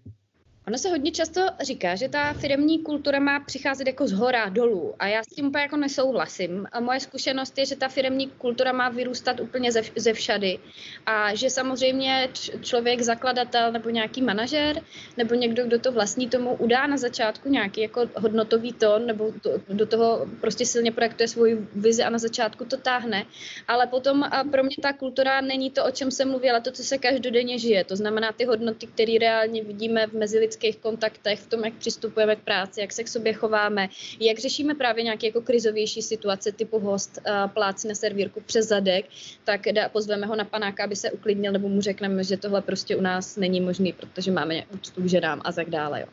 Ono 0.67 0.79
se 0.79 0.91
hodně 0.91 1.11
často 1.11 1.41
říká, 1.61 1.95
že 1.95 2.09
ta 2.09 2.33
firmní 2.33 2.79
kultura 2.79 3.21
má 3.21 3.41
přicházet 3.41 3.87
jako 3.87 4.07
z 4.07 4.13
hora 4.13 4.49
dolů 4.49 4.95
a 4.99 5.07
já 5.07 5.23
s 5.23 5.27
tím 5.27 5.47
úplně 5.47 5.63
jako 5.63 5.77
nesouhlasím. 5.77 6.67
A 6.73 6.81
moje 6.81 7.01
zkušenost 7.01 7.59
je, 7.59 7.67
že 7.67 7.77
ta 7.77 7.89
firmní 7.89 8.31
kultura 8.31 8.73
má 8.73 8.89
vyrůstat 8.89 9.41
úplně 9.41 9.73
ze, 9.73 9.83
ze 9.97 10.13
všady 10.13 10.59
a 11.07 11.35
že 11.35 11.51
samozřejmě 11.51 12.29
člověk, 12.61 13.01
zakladatel 13.01 13.73
nebo 13.73 13.91
nějaký 13.91 14.23
manažer 14.23 14.83
nebo 15.17 15.35
někdo, 15.35 15.65
kdo 15.67 15.79
to 15.79 15.93
vlastní, 15.93 16.29
tomu 16.29 16.55
udá 16.55 16.87
na 16.87 16.97
začátku 16.97 17.49
nějaký 17.49 17.81
jako 17.81 18.01
hodnotový 18.17 18.73
tón 18.73 19.07
nebo 19.07 19.33
to, 19.43 19.51
do 19.69 19.87
toho 19.87 20.27
prostě 20.41 20.67
silně 20.67 20.93
projektuje 20.93 21.29
svoji 21.29 21.67
vizi 21.75 22.03
a 22.03 22.11
na 22.11 22.19
začátku 22.19 22.65
to 22.65 22.77
táhne. 22.77 23.27
Ale 23.69 23.87
potom 23.87 24.23
a 24.23 24.45
pro 24.45 24.63
mě 24.63 24.77
ta 24.83 24.93
kultura 24.93 25.41
není 25.41 25.71
to, 25.71 25.85
o 25.85 25.91
čem 25.91 26.11
jsem 26.11 26.31
mluvila, 26.31 26.61
to, 26.61 26.71
co 26.71 26.83
se 26.85 26.99
každodenně 26.99 27.59
žije. 27.59 27.85
To 27.85 27.97
znamená 27.97 28.33
ty 28.33 28.45
hodnoty, 28.45 28.87
které 28.87 29.19
reálně 29.21 29.65
vidíme 29.65 30.07
v 30.07 30.13
mezi 30.13 30.52
lidských 30.53 30.77
kontaktech, 30.77 31.41
v 31.41 31.47
tom, 31.47 31.65
jak 31.65 31.75
přistupujeme 31.75 32.37
k 32.37 32.45
práci, 32.45 32.81
jak 32.81 32.93
se 32.93 33.05
k 33.05 33.09
sobě 33.09 33.33
chováme, 33.33 33.89
jak 34.21 34.39
řešíme 34.39 34.75
právě 34.75 35.05
nějaké 35.05 35.27
jako 35.27 35.41
krizovější 35.41 36.03
situace 36.03 36.53
typu 36.53 36.79
host 36.79 37.19
uh, 37.19 37.51
pláci 37.51 37.89
na 37.89 37.95
servírku 37.95 38.41
přes 38.41 38.69
zadek, 38.69 39.07
tak 39.45 39.61
pozveme 39.93 40.27
ho 40.27 40.37
na 40.37 40.45
panáka, 40.45 40.85
aby 40.85 40.97
se 40.97 41.11
uklidnil, 41.11 41.53
nebo 41.53 41.69
mu 41.69 41.81
řekneme, 41.81 42.25
že 42.25 42.37
tohle 42.37 42.63
prostě 42.63 42.97
u 42.97 43.01
nás 43.01 43.37
není 43.37 43.61
možný, 43.61 43.93
protože 43.93 44.31
máme 44.31 44.63
úctu 44.75 45.03
k 45.03 45.09
ženám 45.09 45.41
a 45.45 45.53
tak 45.53 45.71
dále. 45.71 46.01
Jo. 46.01 46.07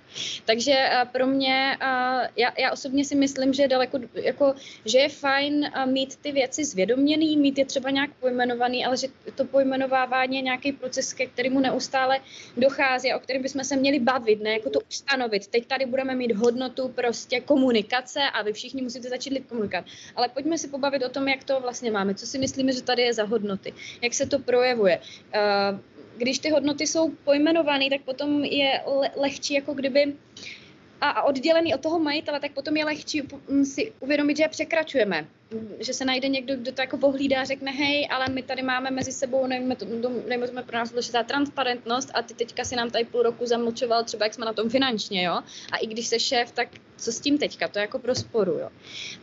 Takže 0.46 0.72
uh, 0.72 1.10
pro 1.12 1.28
mě, 1.28 1.78
uh, 1.82 2.28
já, 2.36 2.54
já 2.60 2.72
osobně 2.72 3.06
si 3.06 3.16
myslím, 3.16 3.54
že 3.54 3.64
je 3.64 3.68
daleko, 3.68 4.00
jako, 4.14 4.56
že 4.86 4.98
je 5.00 5.10
fajn 5.10 5.72
mít 5.86 6.16
ty 6.16 6.32
věci 6.32 6.66
zvědoměný, 6.66 7.38
mít 7.38 7.58
je 7.58 7.66
třeba 7.66 7.90
nějak 7.90 8.10
pojmenovaný, 8.20 8.86
ale 8.86 8.98
že 8.98 9.08
to 9.36 9.46
pojmenovávání 9.46 10.36
je 10.36 10.42
nějaký 10.42 10.72
proces, 10.72 11.14
ke 11.14 11.26
kterému 11.26 11.60
neustále 11.60 12.20
dochází 12.58 13.12
a 13.12 13.18
o 13.18 13.20
kterém 13.20 13.42
bychom 13.42 13.64
se 13.64 13.76
měli 13.76 14.00
bavit 14.00 14.29
stanovit, 14.30 14.42
ne 14.42 14.54
jako 14.54 14.70
to 14.70 14.80
ustanovit. 14.90 15.48
Teď 15.48 15.66
tady 15.66 15.86
budeme 15.86 16.16
mít 16.16 16.32
hodnotu 16.32 16.88
prostě 16.88 17.42
komunikace 17.42 18.20
a 18.34 18.42
vy 18.42 18.54
všichni 18.54 18.82
musíte 18.82 19.10
začít 19.10 19.46
komunikovat. 19.50 19.86
Ale 20.16 20.30
pojďme 20.30 20.58
si 20.58 20.68
pobavit 20.68 21.04
o 21.04 21.10
tom, 21.10 21.28
jak 21.28 21.44
to 21.44 21.60
vlastně 21.60 21.92
máme, 21.92 22.16
co 22.16 22.26
si 22.26 22.38
myslíme, 22.38 22.72
že 22.72 22.82
tady 22.82 23.02
je 23.02 23.14
za 23.14 23.24
hodnoty, 23.24 23.74
jak 24.02 24.14
se 24.14 24.26
to 24.26 24.40
projevuje. 24.40 25.00
Uh, 25.00 25.80
když 26.18 26.40
ty 26.40 26.50
hodnoty 26.50 26.88
jsou 26.88 27.10
pojmenované, 27.24 27.90
tak 27.90 28.02
potom 28.02 28.44
je 28.44 28.82
le- 28.86 29.12
lehčí, 29.16 29.54
jako 29.54 29.74
kdyby 29.74 30.16
a 31.02 31.24
oddělený 31.24 31.76
od 31.76 31.82
toho 31.82 32.00
majitele, 32.00 32.40
tak 32.40 32.52
potom 32.52 32.78
je 32.78 32.86
lehčí 32.86 33.24
si 33.64 33.94
uvědomit, 34.00 34.38
že 34.38 34.44
je 34.44 34.50
překračujeme 34.50 35.28
že 35.80 35.94
se 35.94 36.06
najde 36.06 36.28
někdo, 36.28 36.56
kdo 36.56 36.72
to 36.72 36.82
jako 36.82 36.98
pohlídá 36.98 37.44
řekne, 37.44 37.72
hej, 37.72 38.08
ale 38.12 38.26
my 38.30 38.44
tady 38.44 38.62
máme 38.62 38.92
mezi 38.92 39.12
sebou, 39.12 39.48
nevíme, 39.48 39.76
to 39.76 39.86
pro 40.66 40.78
nás 40.78 40.90
důležitá 40.90 41.24
transparentnost 41.24 42.12
a 42.14 42.22
ty 42.22 42.34
teďka 42.34 42.64
si 42.64 42.76
nám 42.76 42.90
tady 42.90 43.06
půl 43.06 43.24
roku 43.24 43.46
zamlčoval 43.46 44.04
třeba, 44.04 44.26
jak 44.26 44.34
jsme 44.34 44.46
na 44.46 44.54
tom 44.54 44.70
finančně, 44.70 45.24
jo. 45.24 45.34
A 45.72 45.78
i 45.78 45.88
když 45.88 46.08
se 46.08 46.20
šéf, 46.20 46.52
tak 46.52 46.68
co 47.00 47.12
s 47.12 47.20
tím 47.20 47.38
teďka, 47.38 47.68
to 47.68 47.80
je 47.80 47.82
jako 47.82 48.00
pro 48.00 48.16
sporu, 48.16 48.52
jo. 48.52 48.70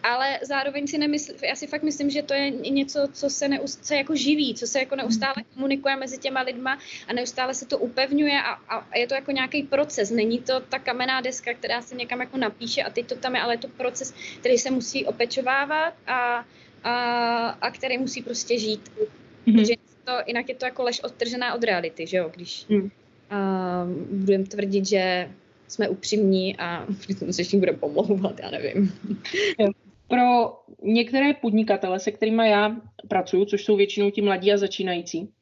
Ale 0.03 0.39
zároveň 0.43 0.87
si 0.87 0.99
nemyslím, 0.99 1.37
já 1.43 1.57
si 1.57 1.67
fakt 1.67 1.83
myslím, 1.83 2.11
že 2.11 2.23
to 2.23 2.35
je 2.35 2.51
něco, 2.51 3.09
co 3.13 3.31
se, 3.31 3.49
neustále, 3.49 3.99
jako 3.99 4.17
živí, 4.17 4.55
co 4.55 4.67
se 4.67 4.79
jako 4.79 4.97
neustále 4.97 5.35
komunikuje 5.55 5.97
mezi 5.97 6.19
těma 6.19 6.41
lidma 6.41 6.79
a 7.09 7.13
neustále 7.13 7.55
se 7.55 7.67
to 7.67 7.79
upevňuje 7.79 8.43
a, 8.43 8.53
a 8.53 8.99
je 8.99 9.07
to 9.07 9.15
jako 9.15 9.31
nějaký 9.31 9.63
proces. 9.63 10.11
Není 10.11 10.39
to 10.39 10.61
ta 10.61 10.79
kamenná 10.79 11.21
deska, 11.21 11.55
která 11.55 11.83
se 11.83 11.95
někam 11.95 12.21
jako 12.21 12.37
napíše 12.37 12.83
a 12.83 12.91
teď 12.91 13.07
to 13.07 13.17
tam 13.17 13.35
je, 13.35 13.41
ale 13.41 13.55
je 13.55 13.59
to 13.59 13.69
proces, 13.69 14.15
který 14.41 14.59
se 14.59 14.71
musí 14.71 15.07
opečovávat 15.07 15.95
a 16.07 16.45
a, 16.87 17.49
a, 17.49 17.71
který 17.71 17.99
musí 17.99 18.23
prostě 18.23 18.59
žít. 18.59 18.91
Mm-hmm. 18.97 19.55
Protože 19.55 19.75
to, 20.05 20.13
jinak 20.27 20.49
je 20.49 20.55
to 20.55 20.65
jako 20.65 20.83
lež 20.83 21.01
odtržená 21.01 21.55
od 21.55 21.65
reality, 21.65 22.07
že 22.07 22.17
jo, 22.17 22.31
když 22.35 22.67
mm. 22.69 22.91
budeme 24.13 24.45
tvrdit, 24.45 24.87
že 24.87 25.31
jsme 25.69 25.89
upřímní 25.89 26.57
a 26.57 26.87
přitom 27.01 27.33
se 27.33 27.41
ještě 27.41 27.57
bude 27.57 27.73
pomlouvat, 27.73 28.39
já 28.39 28.51
nevím. 28.51 28.93
Pro 30.09 30.59
některé 30.83 31.35
podnikatele, 31.35 32.01
se 32.01 32.13
kterými 32.13 32.51
já 32.51 32.77
pracuji, 33.09 33.47
což 33.47 33.65
jsou 33.65 33.77
většinou 33.77 34.11
ti 34.11 34.23
mladí 34.23 34.53
a 34.53 34.59
začínající, 34.59 35.33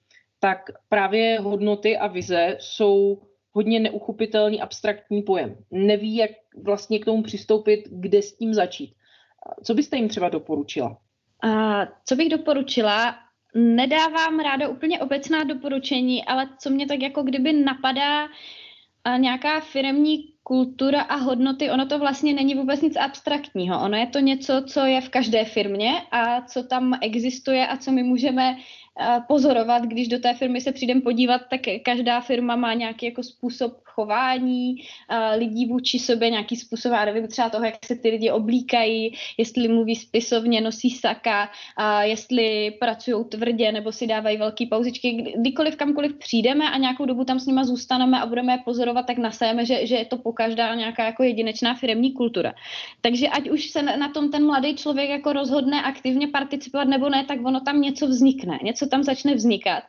tak 0.40 0.70
právě 0.88 1.40
hodnoty 1.40 1.96
a 1.96 2.06
vize 2.06 2.56
jsou 2.60 3.22
hodně 3.52 3.80
neuchopitelný 3.80 4.60
abstraktní 4.60 5.22
pojem. 5.22 5.56
Neví, 5.70 6.16
jak 6.16 6.30
vlastně 6.62 6.98
k 6.98 7.04
tomu 7.04 7.22
přistoupit, 7.22 7.88
kde 7.90 8.22
s 8.22 8.36
tím 8.36 8.54
začít. 8.54 8.94
Co 9.62 9.74
byste 9.74 9.96
jim 9.96 10.08
třeba 10.08 10.28
doporučila? 10.28 10.98
A 11.42 11.82
co 12.04 12.16
bych 12.16 12.28
doporučila? 12.28 13.16
Nedávám 13.54 14.40
ráda 14.40 14.68
úplně 14.68 15.00
obecná 15.00 15.44
doporučení, 15.44 16.24
ale 16.24 16.48
co 16.58 16.70
mě 16.70 16.86
tak 16.86 17.02
jako 17.02 17.22
kdyby 17.22 17.52
napadá, 17.52 18.28
nějaká 19.16 19.60
firemní 19.60 20.33
kultura 20.46 21.00
a 21.00 21.16
hodnoty, 21.16 21.70
ono 21.70 21.86
to 21.86 21.98
vlastně 21.98 22.32
není 22.32 22.54
vůbec 22.54 22.80
nic 22.80 22.96
abstraktního. 22.96 23.82
Ono 23.82 23.96
je 23.96 24.06
to 24.06 24.18
něco, 24.18 24.62
co 24.66 24.80
je 24.80 25.00
v 25.00 25.08
každé 25.08 25.44
firmě 25.44 25.90
a 26.10 26.40
co 26.40 26.62
tam 26.62 26.98
existuje 27.02 27.66
a 27.66 27.76
co 27.76 27.92
my 27.92 28.02
můžeme 28.02 28.56
pozorovat, 29.28 29.82
když 29.82 30.08
do 30.08 30.18
té 30.18 30.34
firmy 30.34 30.60
se 30.60 30.72
přijdem 30.72 31.00
podívat, 31.02 31.40
tak 31.50 31.60
každá 31.82 32.20
firma 32.20 32.56
má 32.56 32.74
nějaký 32.74 33.06
jako 33.06 33.22
způsob 33.22 33.72
chování 33.84 34.76
lidí 35.36 35.66
vůči 35.66 35.98
sobě, 35.98 36.30
nějaký 36.30 36.56
způsob, 36.56 36.92
já 36.92 37.04
nevím, 37.04 37.28
třeba 37.28 37.50
toho, 37.50 37.64
jak 37.64 37.74
se 37.84 37.96
ty 37.96 38.10
lidi 38.10 38.30
oblíkají, 38.30 39.14
jestli 39.38 39.68
mluví 39.68 39.96
spisovně, 39.96 40.60
nosí 40.60 40.90
saka, 40.90 41.50
jestli 42.02 42.70
pracují 42.70 43.24
tvrdě 43.24 43.72
nebo 43.72 43.92
si 43.92 44.06
dávají 44.06 44.36
velké 44.36 44.66
pauzičky. 44.70 45.34
Kdykoliv 45.38 45.76
kamkoliv 45.76 46.14
přijdeme 46.18 46.70
a 46.70 46.78
nějakou 46.78 47.04
dobu 47.04 47.24
tam 47.24 47.40
s 47.40 47.46
nima 47.46 47.64
zůstaneme 47.64 48.20
a 48.20 48.26
budeme 48.26 48.52
je 48.52 48.58
pozorovat, 48.64 49.06
tak 49.06 49.18
nasajeme, 49.18 49.66
že, 49.66 49.86
že 49.86 49.96
je 49.96 50.04
to 50.04 50.16
pokaždá 50.34 50.74
nějaká 50.74 51.04
jako 51.04 51.22
jedinečná 51.22 51.74
firmní 51.74 52.12
kultura. 52.12 52.54
Takže 53.00 53.28
ať 53.28 53.50
už 53.50 53.70
se 53.70 53.82
na 53.82 54.08
tom 54.08 54.30
ten 54.30 54.46
mladý 54.46 54.74
člověk 54.74 55.10
jako 55.10 55.32
rozhodne 55.32 55.82
aktivně 55.82 56.28
participovat 56.28 56.88
nebo 56.88 57.08
ne, 57.08 57.24
tak 57.24 57.38
ono 57.44 57.60
tam 57.60 57.80
něco 57.80 58.06
vznikne, 58.06 58.58
něco 58.62 58.86
tam 58.86 59.02
začne 59.02 59.34
vznikat. 59.34 59.82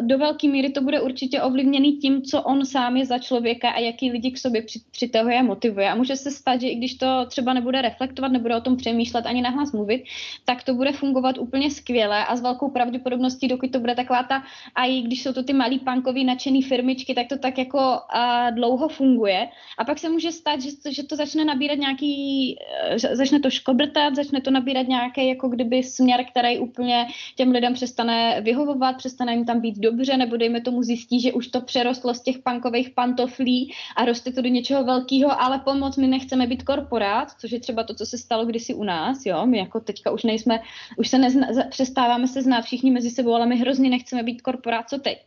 Do 0.00 0.18
velké 0.18 0.48
míry 0.48 0.70
to 0.70 0.82
bude 0.82 1.00
určitě 1.00 1.42
ovlivněný 1.42 1.92
tím, 2.02 2.22
co 2.22 2.42
on 2.42 2.66
sám 2.66 2.96
je 2.96 3.06
za 3.06 3.18
člověka 3.18 3.70
a 3.70 3.78
jaký 3.78 4.10
lidi 4.10 4.30
k 4.30 4.38
sobě 4.38 4.64
přitahuje 4.90 5.38
a 5.38 5.42
motivuje. 5.42 5.90
A 5.90 5.94
může 5.94 6.16
se 6.16 6.30
stát, 6.30 6.60
že 6.60 6.68
i 6.68 6.74
když 6.74 6.94
to 6.94 7.06
třeba 7.28 7.52
nebude 7.52 7.82
reflektovat, 7.82 8.32
nebude 8.32 8.56
o 8.56 8.60
tom 8.60 8.76
přemýšlet 8.76 9.26
ani 9.26 9.42
nahlas 9.42 9.72
mluvit, 9.72 10.04
tak 10.44 10.62
to 10.62 10.74
bude 10.74 10.92
fungovat 10.92 11.38
úplně 11.38 11.70
skvěle 11.70 12.26
a 12.26 12.36
s 12.36 12.42
velkou 12.42 12.70
pravděpodobností, 12.70 13.48
dokud 13.48 13.70
to 13.70 13.80
bude 13.80 13.94
taková 13.94 14.22
ta, 14.22 14.42
a 14.74 14.84
i 14.84 15.00
když 15.00 15.22
jsou 15.22 15.32
to 15.32 15.42
ty 15.42 15.52
malý 15.52 15.78
punkový 15.78 16.24
nadšený 16.24 16.62
firmičky, 16.62 17.14
tak 17.14 17.28
to 17.28 17.38
tak 17.38 17.58
jako 17.58 17.78
a, 17.78 18.50
dlouho 18.50 18.88
funguje. 18.88 19.43
A 19.78 19.84
pak 19.84 19.98
se 19.98 20.08
může 20.08 20.32
stát, 20.32 20.60
že, 20.60 20.70
že 20.90 21.02
to 21.02 21.16
začne 21.16 21.44
nabírat 21.44 21.78
nějaký, 21.78 22.56
e, 22.90 23.16
začne 23.16 23.40
to 23.40 23.50
škobrtat, 23.50 24.16
začne 24.16 24.40
to 24.40 24.50
nabírat 24.50 24.88
nějaký 24.88 25.28
jako 25.28 25.48
kdyby 25.48 25.82
směr, 25.82 26.24
který 26.30 26.58
úplně 26.58 27.06
těm 27.36 27.50
lidem 27.50 27.74
přestane 27.74 28.40
vyhovovat, 28.40 28.96
přestane 28.96 29.34
jim 29.34 29.44
tam 29.44 29.60
být 29.60 29.78
dobře, 29.78 30.16
nebo 30.16 30.36
dejme 30.36 30.60
tomu 30.60 30.82
zjistí, 30.82 31.20
že 31.20 31.32
už 31.32 31.48
to 31.48 31.60
přerostlo 31.60 32.14
z 32.14 32.22
těch 32.22 32.38
punkových 32.38 32.90
pantoflí 32.90 33.72
a 33.96 34.04
roste 34.04 34.32
to 34.32 34.42
do 34.42 34.48
něčeho 34.48 34.84
velkého, 34.84 35.42
ale 35.42 35.58
pomoc 35.58 35.96
my 35.96 36.06
nechceme 36.06 36.46
být 36.46 36.62
korporát, 36.62 37.28
což 37.40 37.50
je 37.50 37.60
třeba 37.60 37.84
to, 37.84 37.94
co 37.94 38.06
se 38.06 38.18
stalo 38.18 38.44
kdysi 38.46 38.74
u 38.74 38.84
nás, 38.84 39.26
jo, 39.26 39.46
my 39.46 39.58
jako 39.58 39.80
teďka 39.80 40.10
už 40.10 40.24
nejsme, 40.24 40.60
už 40.96 41.08
se 41.08 41.18
nezna, 41.18 41.46
přestáváme 41.70 42.28
se 42.28 42.42
znát 42.42 42.64
všichni 42.64 42.90
mezi 42.90 43.10
sebou, 43.10 43.34
ale 43.34 43.46
my 43.46 43.56
hrozně 43.56 43.90
nechceme 43.90 44.22
být 44.22 44.42
korporát, 44.42 44.88
co 44.88 44.98
teď. 44.98 45.18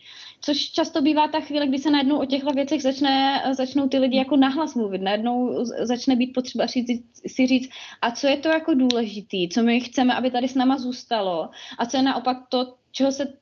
Což 0.41 0.71
často 0.71 1.01
bývá 1.01 1.27
ta 1.27 1.39
chvíle, 1.39 1.67
kdy 1.67 1.77
se 1.77 1.91
najednou 1.91 2.17
o 2.17 2.25
těchto 2.25 2.51
věcech 2.51 2.81
začne, 2.81 3.43
začnou 3.51 3.87
ty 3.87 3.99
lidi 3.99 4.06
jako 4.15 4.37
nahlas 4.37 4.75
mluvit. 4.75 5.01
Najednou 5.01 5.65
začne 5.65 6.15
být 6.15 6.33
potřeba 6.33 6.65
říct, 6.65 7.21
si 7.27 7.47
říct, 7.47 7.69
a 8.01 8.11
co 8.11 8.27
je 8.27 8.37
to 8.37 8.49
jako 8.49 8.73
důležitý, 8.73 9.49
co 9.49 9.63
my 9.63 9.79
chceme, 9.79 10.13
aby 10.13 10.31
tady 10.31 10.47
s 10.47 10.55
náma 10.55 10.77
zůstalo 10.77 11.49
a 11.77 11.85
co 11.85 11.97
je 11.97 12.03
naopak 12.03 12.37
to, 12.49 12.73
čeho 12.91 13.11
se 13.11 13.33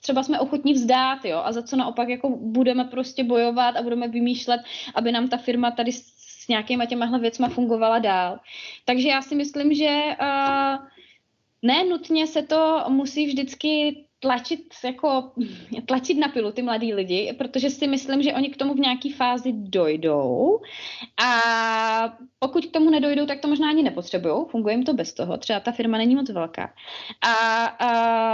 třeba 0.00 0.22
jsme 0.22 0.40
ochotní 0.40 0.72
vzdát, 0.72 1.24
jo, 1.24 1.40
a 1.44 1.52
za 1.52 1.62
co 1.62 1.76
naopak 1.76 2.08
jako 2.08 2.28
budeme 2.30 2.84
prostě 2.84 3.24
bojovat 3.24 3.76
a 3.76 3.82
budeme 3.82 4.08
vymýšlet, 4.08 4.60
aby 4.94 5.12
nám 5.12 5.28
ta 5.28 5.36
firma 5.36 5.70
tady 5.70 5.92
s 5.92 6.48
nějakýma 6.48 6.86
těma 6.86 7.18
věcma 7.18 7.48
fungovala 7.48 7.98
dál. 7.98 8.40
Takže 8.84 9.08
já 9.08 9.22
si 9.22 9.34
myslím, 9.34 9.74
že 9.74 10.02
uh, 10.20 10.86
ne 11.62 11.84
nutně 11.84 12.26
se 12.26 12.42
to 12.42 12.84
musí 12.88 13.26
vždycky 13.26 14.03
tlačit, 14.18 14.74
jako, 14.84 15.32
tlačit 15.86 16.18
na 16.18 16.28
pilu 16.28 16.52
ty 16.52 16.62
mladí 16.62 16.94
lidi, 16.94 17.34
protože 17.38 17.70
si 17.70 17.86
myslím, 17.86 18.22
že 18.22 18.34
oni 18.34 18.48
k 18.48 18.56
tomu 18.56 18.74
v 18.74 18.80
nějaké 18.80 19.12
fázi 19.12 19.52
dojdou 19.52 20.60
a 21.24 22.18
pokud 22.44 22.66
k 22.66 22.72
tomu 22.72 22.90
nedojdou, 22.90 23.26
tak 23.26 23.40
to 23.40 23.48
možná 23.48 23.68
ani 23.68 23.82
nepotřebují, 23.82 24.34
funguje 24.48 24.74
jim 24.74 24.84
to 24.84 24.94
bez 24.94 25.14
toho, 25.14 25.36
třeba 25.36 25.60
ta 25.60 25.72
firma 25.72 25.98
není 25.98 26.14
moc 26.14 26.30
velká. 26.30 26.72
A, 27.22 27.64
a, 27.64 27.90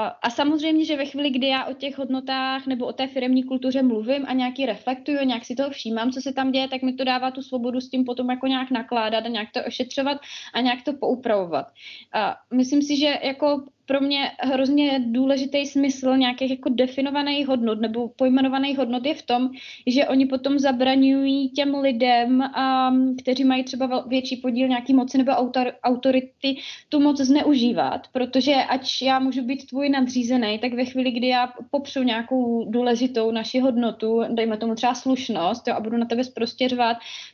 a 0.06 0.30
samozřejmě, 0.30 0.84
že 0.84 0.96
ve 0.96 1.06
chvíli, 1.06 1.30
kdy 1.30 1.46
já 1.46 1.64
o 1.64 1.74
těch 1.74 1.98
hodnotách 1.98 2.66
nebo 2.66 2.86
o 2.86 2.92
té 2.92 3.06
firmní 3.06 3.42
kultuře 3.42 3.82
mluvím 3.82 4.24
a 4.26 4.32
nějaký 4.32 4.66
reflektuju, 4.66 5.18
nějak 5.24 5.44
si 5.44 5.54
toho 5.54 5.70
všímám, 5.70 6.10
co 6.10 6.20
se 6.20 6.32
tam 6.32 6.50
děje, 6.50 6.68
tak 6.68 6.82
mi 6.82 6.92
to 6.92 7.04
dává 7.04 7.30
tu 7.30 7.42
svobodu 7.42 7.80
s 7.80 7.90
tím 7.90 8.04
potom 8.04 8.30
jako 8.30 8.46
nějak 8.46 8.70
nakládat 8.70 9.24
a 9.24 9.28
nějak 9.28 9.48
to 9.54 9.60
ošetřovat 9.66 10.18
a 10.54 10.60
nějak 10.60 10.82
to 10.82 10.92
poupravovat. 10.92 11.66
A 12.12 12.36
myslím 12.54 12.82
si, 12.82 12.96
že 12.96 13.18
jako 13.22 13.62
pro 13.90 14.00
mě 14.00 14.30
hrozně 14.38 15.04
důležitý 15.06 15.66
smysl 15.66 16.16
nějakých 16.16 16.50
jako 16.50 16.68
definovaných 16.68 17.48
hodnot 17.48 17.80
nebo 17.80 18.08
pojmenovaných 18.08 18.78
hodnot 18.78 19.06
je 19.06 19.14
v 19.14 19.22
tom, 19.22 19.50
že 19.86 20.06
oni 20.06 20.26
potom 20.26 20.58
zabraňují 20.58 21.50
těm 21.50 21.74
lidem, 21.74 22.40
um, 22.40 23.16
kteří 23.16 23.44
mají 23.44 23.64
třeba 23.64 23.99
větší 24.06 24.36
podíl 24.36 24.68
nějaký 24.68 24.94
moci 24.94 25.18
nebo 25.18 25.30
autor, 25.30 25.72
autority, 25.84 26.56
tu 26.88 27.00
moc 27.00 27.20
zneužívat, 27.20 28.08
protože 28.12 28.54
ať 28.54 29.02
já 29.02 29.18
můžu 29.18 29.42
být 29.42 29.66
tvůj 29.66 29.88
nadřízený, 29.88 30.58
tak 30.58 30.72
ve 30.72 30.84
chvíli, 30.84 31.10
kdy 31.10 31.28
já 31.28 31.52
popřu 31.70 32.02
nějakou 32.02 32.64
důležitou 32.70 33.30
naši 33.30 33.58
hodnotu, 33.58 34.22
dejme 34.28 34.56
tomu 34.56 34.74
třeba 34.74 34.94
slušnost, 34.94 35.68
jo, 35.68 35.74
a 35.74 35.80
budu 35.80 35.96
na 35.96 36.06
tebe 36.06 36.22
prostě 36.34 36.68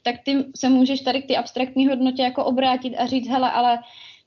tak 0.02 0.14
ty 0.24 0.44
se 0.56 0.68
můžeš 0.68 1.00
tady 1.00 1.22
k 1.22 1.26
ty 1.26 1.36
abstraktní 1.36 1.86
hodnotě 1.86 2.22
jako 2.22 2.44
obrátit 2.44 2.96
a 2.96 3.06
říct, 3.06 3.28
hele, 3.28 3.50
ale 3.50 3.78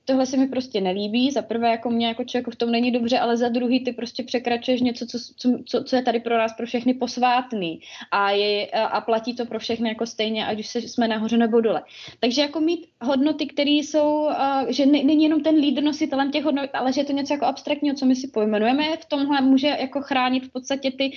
tohle 0.10 0.26
se 0.26 0.38
mi 0.38 0.48
prostě 0.48 0.82
nelíbí. 0.82 1.32
Za 1.32 1.42
prvé, 1.42 1.70
jako 1.70 1.90
mě 1.90 2.08
jako 2.08 2.24
člověku 2.24 2.52
v 2.52 2.56
tom 2.56 2.72
není 2.72 2.92
dobře, 2.92 3.20
ale 3.20 3.38
za 3.38 3.50
druhý 3.50 3.84
ty 3.84 3.92
prostě 3.92 4.24
překračuješ 4.24 4.82
něco, 4.82 5.06
co, 5.06 5.18
co, 5.66 5.84
co 5.84 5.96
je 5.96 6.02
tady 6.02 6.20
pro 6.20 6.38
nás 6.38 6.54
pro 6.58 6.66
všechny 6.66 6.94
posvátný 6.94 7.80
a, 8.12 8.32
je, 8.32 8.68
a 8.68 9.02
platí 9.02 9.36
to 9.36 9.46
pro 9.46 9.60
všechny 9.60 9.90
jako 9.90 10.06
stejně, 10.06 10.46
ať 10.46 10.60
už 10.60 10.68
se, 10.68 10.82
jsme 10.82 11.08
nahoře 11.08 11.38
nebo 11.38 11.62
dole. 11.62 11.84
Takže 12.20 12.42
jako 12.42 12.60
mít 12.60 12.88
hodnoty, 13.02 13.46
které 13.46 13.72
jsou, 13.72 14.30
že 14.70 14.86
není 14.86 15.24
jenom 15.24 15.44
ten 15.44 15.56
lídr 15.56 15.84
nositelem 15.84 16.32
těch 16.32 16.44
hodnot, 16.44 16.70
ale 16.74 16.94
že 16.94 17.02
je 17.02 17.06
to 17.06 17.14
něco 17.14 17.34
jako 17.34 17.46
abstraktního, 17.46 17.96
co 17.96 18.06
my 18.06 18.16
si 18.16 18.28
pojmenujeme, 18.28 18.98
v 18.98 19.06
tomhle 19.06 19.42
může 19.42 19.68
jako 19.68 20.02
chránit 20.02 20.46
v 20.46 20.52
podstatě 20.52 20.92
ty 20.92 21.12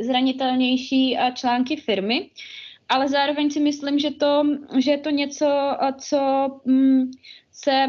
zranitelnější 0.00 1.16
články 1.34 1.76
firmy 1.76 2.30
ale 2.90 3.08
zároveň 3.08 3.50
si 3.50 3.60
myslím, 3.60 3.98
že, 3.98 4.10
to, 4.10 4.42
že 4.78 4.90
je 4.90 4.98
to 4.98 5.10
něco, 5.10 5.46
co 5.98 6.20
mm, 6.64 7.10
se 7.52 7.86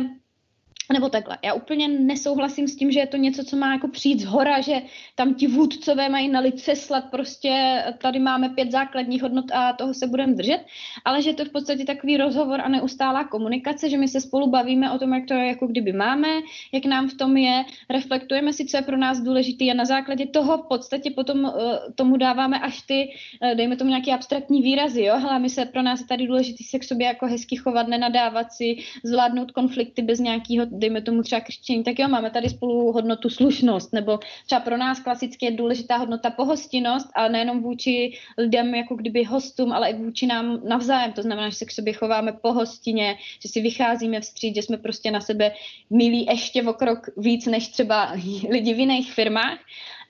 nebo 0.92 1.10
takhle, 1.10 1.38
já 1.44 1.54
úplně 1.54 1.88
nesouhlasím 1.88 2.68
s 2.68 2.76
tím, 2.76 2.92
že 2.92 3.00
je 3.00 3.08
to 3.08 3.18
něco, 3.18 3.44
co 3.44 3.58
má 3.58 3.74
jako 3.74 3.88
přijít 3.88 4.20
z 4.20 4.26
hora, 4.26 4.62
že 4.62 4.82
tam 5.16 5.34
ti 5.34 5.48
vůdcové 5.48 6.10
mají 6.10 6.30
na 6.30 6.40
lice 6.40 6.76
slat 6.76 7.04
prostě, 7.12 7.84
tady 7.98 8.20
máme 8.20 8.50
pět 8.50 8.72
základních 8.72 9.22
hodnot 9.22 9.46
a 9.54 9.74
toho 9.74 9.94
se 9.94 10.08
budeme 10.08 10.34
držet, 10.34 10.60
ale 11.06 11.22
že 11.22 11.30
je 11.30 11.34
to 11.34 11.46
v 11.46 11.50
podstatě 11.50 11.86
takový 11.86 12.18
rozhovor 12.18 12.62
a 12.62 12.70
neustálá 12.70 13.24
komunikace, 13.24 13.90
že 13.90 13.98
my 13.98 14.08
se 14.08 14.22
spolu 14.22 14.50
bavíme 14.50 14.92
o 14.92 15.00
tom, 15.00 15.14
jak 15.14 15.26
to 15.26 15.34
jako 15.34 15.68
kdyby 15.68 15.94
máme, 15.94 16.28
jak 16.72 16.86
nám 16.86 17.10
v 17.10 17.14
tom 17.14 17.38
je, 17.38 17.64
reflektujeme 17.90 18.54
si, 18.54 18.66
co 18.66 18.78
je 18.78 18.84
pro 18.84 18.98
nás 18.98 19.20
důležité 19.20 19.66
a 19.66 19.74
na 19.74 19.86
základě 19.86 20.26
toho 20.26 20.58
v 20.58 20.68
podstatě 20.68 21.12
potom 21.12 21.44
uh, 21.44 21.52
tomu 21.96 22.18
dáváme 22.18 22.60
až 22.60 22.82
ty, 22.82 23.10
uh, 23.44 23.56
dejme 23.56 23.76
tomu 23.76 23.90
nějaký 23.90 24.12
abstraktní 24.12 24.62
výrazy, 24.62 25.04
jo, 25.04 25.20
hele, 25.20 25.40
my 25.40 25.50
se 25.50 25.66
pro 25.66 25.82
nás 25.82 26.00
je 26.00 26.08
tady 26.08 26.28
důležitý 26.28 26.64
se 26.64 26.80
k 26.80 26.84
sobě 26.84 27.08
jako 27.08 27.28
hezky 27.28 27.56
chovat, 27.56 27.88
nenadávat 27.88 28.52
si, 28.52 28.78
zvládnout 29.04 29.52
konflikty 29.52 30.02
bez 30.02 30.20
nějakého 30.20 30.66
dejme 30.82 31.02
tomu 31.02 31.22
třeba 31.22 31.42
křičení, 31.42 31.84
tak 31.84 32.00
jo, 32.00 32.08
máme 32.08 32.30
tady 32.30 32.50
spolu 32.50 32.92
hodnotu 32.92 33.30
slušnost, 33.30 33.94
nebo 33.94 34.20
třeba 34.46 34.62
pro 34.62 34.78
nás 34.78 35.00
klasicky 35.00 35.46
je 35.46 35.52
důležitá 35.52 35.98
hodnota 35.98 36.30
pohostinnost, 36.30 37.08
ale 37.16 37.30
nejenom 37.30 37.62
vůči 37.62 38.18
lidem 38.38 38.76
jako 38.76 38.96
kdyby 38.96 39.24
hostům, 39.24 39.72
ale 39.72 39.90
i 39.90 39.94
vůči 39.94 40.26
nám 40.26 40.62
navzájem. 40.68 41.14
To 41.14 41.22
znamená, 41.22 41.50
že 41.50 41.56
se 41.56 41.66
k 41.66 41.72
sobě 41.72 41.94
chováme 41.94 42.32
pohostině, 42.32 43.16
že 43.40 43.50
si 43.50 43.62
vycházíme 43.62 44.22
vstříc, 44.22 44.56
že 44.56 44.62
jsme 44.62 44.78
prostě 44.78 45.12
na 45.12 45.22
sebe 45.22 45.52
milí 45.90 46.26
ještě 46.26 46.64
o 46.64 46.74
krok 46.74 47.10
víc 47.18 47.46
než 47.46 47.68
třeba 47.68 48.12
lidi 48.50 48.74
v 48.74 48.80
jiných 48.80 49.14
firmách. 49.14 49.60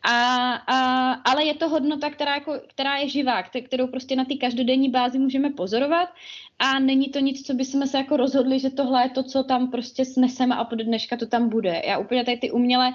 A, 0.04 0.54
a, 0.54 1.12
ale 1.14 1.46
je 1.46 1.54
to 1.54 1.70
hodnota, 1.70 2.10
která, 2.10 2.36
jako, 2.36 2.60
která 2.68 2.98
je 2.98 3.10
živá, 3.10 3.44
kterou 3.44 3.88
prostě 3.88 4.16
na 4.16 4.26
té 4.26 4.36
každodenní 4.36 4.90
bázi 4.90 5.20
můžeme 5.20 5.50
pozorovat 5.50 6.10
a 6.60 6.80
není 6.80 7.10
to 7.10 7.20
nic, 7.20 7.48
co 7.48 7.54
by 7.54 7.66
jsme 7.66 7.88
se 7.88 7.98
jako 7.98 8.18
rozhodli, 8.18 8.60
že 8.60 8.70
tohle 8.70 9.04
je 9.04 9.10
to, 9.10 9.24
co 9.24 9.44
tam 9.44 9.72
prostě 9.72 10.06
sneseme 10.06 10.56
a 10.56 10.64
pod 10.64 10.80
dneška 10.80 11.18
to 11.18 11.26
tam 11.26 11.50
bude. 11.50 11.82
Já 11.88 11.98
úplně 11.98 12.24
tady 12.24 12.38
ty 12.38 12.52
uměle 12.52 12.92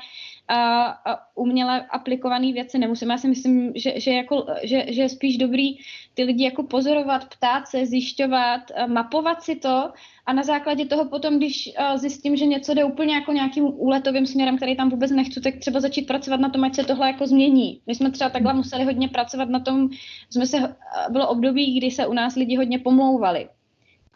a, 0.48 0.84
a 0.84 1.18
uměle 1.34 1.86
aplikované 1.90 2.52
věci 2.52 2.78
nemusím. 2.78 3.10
Já 3.10 3.18
si 3.18 3.28
myslím, 3.28 3.72
že, 3.74 4.00
že, 4.00 4.12
jako, 4.12 4.46
že, 4.62 4.84
že 4.88 5.02
je 5.02 5.08
spíš 5.08 5.38
dobrý 5.38 5.76
ty 6.14 6.24
lidi 6.24 6.44
jako 6.44 6.62
pozorovat, 6.62 7.34
ptát 7.34 7.68
se, 7.68 7.86
zjišťovat, 7.86 8.60
mapovat 8.86 9.42
si 9.42 9.56
to 9.56 9.92
a 10.26 10.32
na 10.32 10.42
základě 10.42 10.84
toho 10.86 11.04
potom, 11.04 11.36
když 11.36 11.72
zjistím, 11.94 12.36
že 12.36 12.46
něco 12.46 12.74
jde 12.74 12.84
úplně 12.84 13.14
jako 13.14 13.32
nějakým 13.32 13.64
úletovým 13.64 14.26
směrem, 14.26 14.56
který 14.56 14.76
tam 14.76 14.90
vůbec 14.90 15.10
nechci, 15.10 15.40
tak 15.40 15.56
třeba 15.56 15.80
začít 15.80 16.06
pracovat 16.06 16.40
na 16.40 16.48
tom, 16.48 16.64
ať 16.64 16.74
se 16.74 16.84
tohle 16.84 17.06
jako 17.06 17.26
změní. 17.26 17.80
My 17.86 17.94
jsme 17.94 18.10
třeba 18.10 18.30
takhle 18.30 18.54
museli 18.54 18.84
hodně 18.84 19.08
pracovat 19.08 19.48
na 19.48 19.60
tom, 19.60 19.88
jsme 20.30 20.46
se, 20.46 20.76
bylo 21.10 21.28
období, 21.28 21.78
kdy 21.78 21.90
se 21.90 22.06
u 22.06 22.12
nás 22.12 22.34
lidi 22.34 22.56
hodně 22.56 22.78
pomlouvali. 22.78 23.48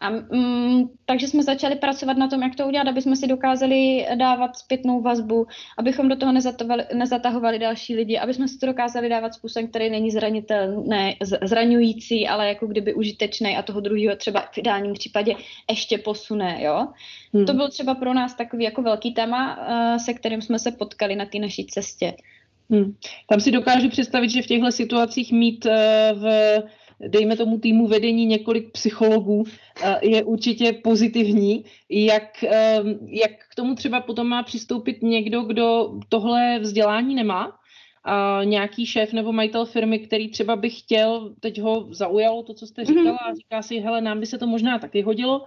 A, 0.01 0.09
mm, 0.09 0.83
takže 1.05 1.27
jsme 1.27 1.43
začali 1.43 1.75
pracovat 1.75 2.17
na 2.17 2.27
tom, 2.27 2.41
jak 2.43 2.55
to 2.55 2.67
udělat, 2.67 2.87
aby 2.87 3.01
jsme 3.01 3.15
si 3.15 3.27
dokázali 3.27 4.07
dávat 4.15 4.57
zpětnou 4.57 5.01
vazbu, 5.01 5.47
abychom 5.77 6.09
do 6.09 6.15
toho 6.15 6.31
nezatahovali 6.93 7.59
další 7.59 7.95
lidi, 7.95 8.17
aby 8.17 8.33
jsme 8.33 8.47
si 8.47 8.57
to 8.57 8.65
dokázali 8.65 9.09
dávat 9.09 9.33
způsobem, 9.33 9.67
který 9.67 9.89
není 9.89 10.11
zranitelný, 10.11 11.17
zraňující, 11.41 12.27
ale 12.27 12.47
jako 12.47 12.67
kdyby 12.67 12.93
užitečný 12.93 13.57
a 13.57 13.61
toho 13.61 13.79
druhého 13.79 14.15
třeba 14.15 14.41
v 14.51 14.57
ideálním 14.57 14.93
případě 14.93 15.35
ještě 15.69 15.97
posune. 15.97 16.57
Jo? 16.63 16.87
Hmm. 17.33 17.45
To 17.45 17.53
byl 17.53 17.69
třeba 17.69 17.95
pro 17.95 18.13
nás 18.13 18.35
takový 18.35 18.63
jako 18.63 18.81
velký 18.81 19.13
téma, 19.13 19.59
eh, 19.67 19.99
se 19.99 20.13
kterým 20.13 20.41
jsme 20.41 20.59
se 20.59 20.71
potkali 20.71 21.15
na 21.15 21.25
té 21.25 21.39
naší 21.39 21.65
cestě. 21.65 22.13
Hmm. 22.69 22.95
Tam 23.29 23.39
si 23.39 23.51
dokážu 23.51 23.89
představit, 23.89 24.29
že 24.29 24.41
v 24.41 24.47
těchto 24.47 24.71
situacích 24.71 25.31
mít 25.31 25.65
uh, 25.65 25.71
v 26.19 26.57
dejme 27.07 27.37
tomu 27.37 27.59
týmu 27.59 27.87
vedení 27.87 28.25
několik 28.25 28.71
psychologů, 28.71 29.43
eh, 29.83 30.07
je 30.07 30.23
určitě 30.23 30.73
pozitivní. 30.73 31.65
Jak, 31.89 32.43
eh, 32.43 32.79
jak 33.07 33.31
k 33.51 33.55
tomu 33.55 33.75
třeba 33.75 34.01
potom 34.01 34.27
má 34.27 34.43
přistoupit 34.43 35.01
někdo, 35.01 35.41
kdo 35.41 35.93
tohle 36.09 36.59
vzdělání 36.59 37.15
nemá? 37.15 37.57
A 38.03 38.41
nějaký 38.43 38.85
šéf 38.85 39.13
nebo 39.13 39.31
majitel 39.31 39.65
firmy, 39.65 39.99
který 39.99 40.29
třeba 40.29 40.55
by 40.55 40.69
chtěl, 40.69 41.35
teď 41.39 41.61
ho 41.61 41.87
zaujalo 41.89 42.43
to, 42.43 42.53
co 42.53 42.67
jste 42.67 42.81
mhm. 42.81 42.93
říkala, 42.93 43.17
a 43.17 43.33
říká 43.33 43.61
si, 43.61 43.79
hele, 43.79 44.01
nám 44.01 44.19
by 44.19 44.25
se 44.25 44.37
to 44.37 44.47
možná 44.47 44.79
taky 44.79 45.01
hodilo, 45.01 45.41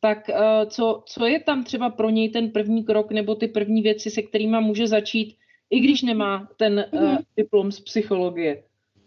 tak 0.00 0.28
eh, 0.28 0.66
co, 0.66 1.02
co 1.06 1.26
je 1.26 1.40
tam 1.40 1.64
třeba 1.64 1.90
pro 1.90 2.10
něj 2.10 2.28
ten 2.28 2.50
první 2.50 2.84
krok 2.84 3.12
nebo 3.12 3.34
ty 3.34 3.48
první 3.48 3.82
věci, 3.82 4.10
se 4.10 4.22
kterými 4.22 4.60
může 4.60 4.86
začít, 4.86 5.36
i 5.70 5.80
když 5.80 6.02
nemá 6.02 6.48
ten 6.56 6.84
uh, 6.92 7.16
diplom 7.36 7.72
z 7.72 7.80
psychologie? 7.80 8.62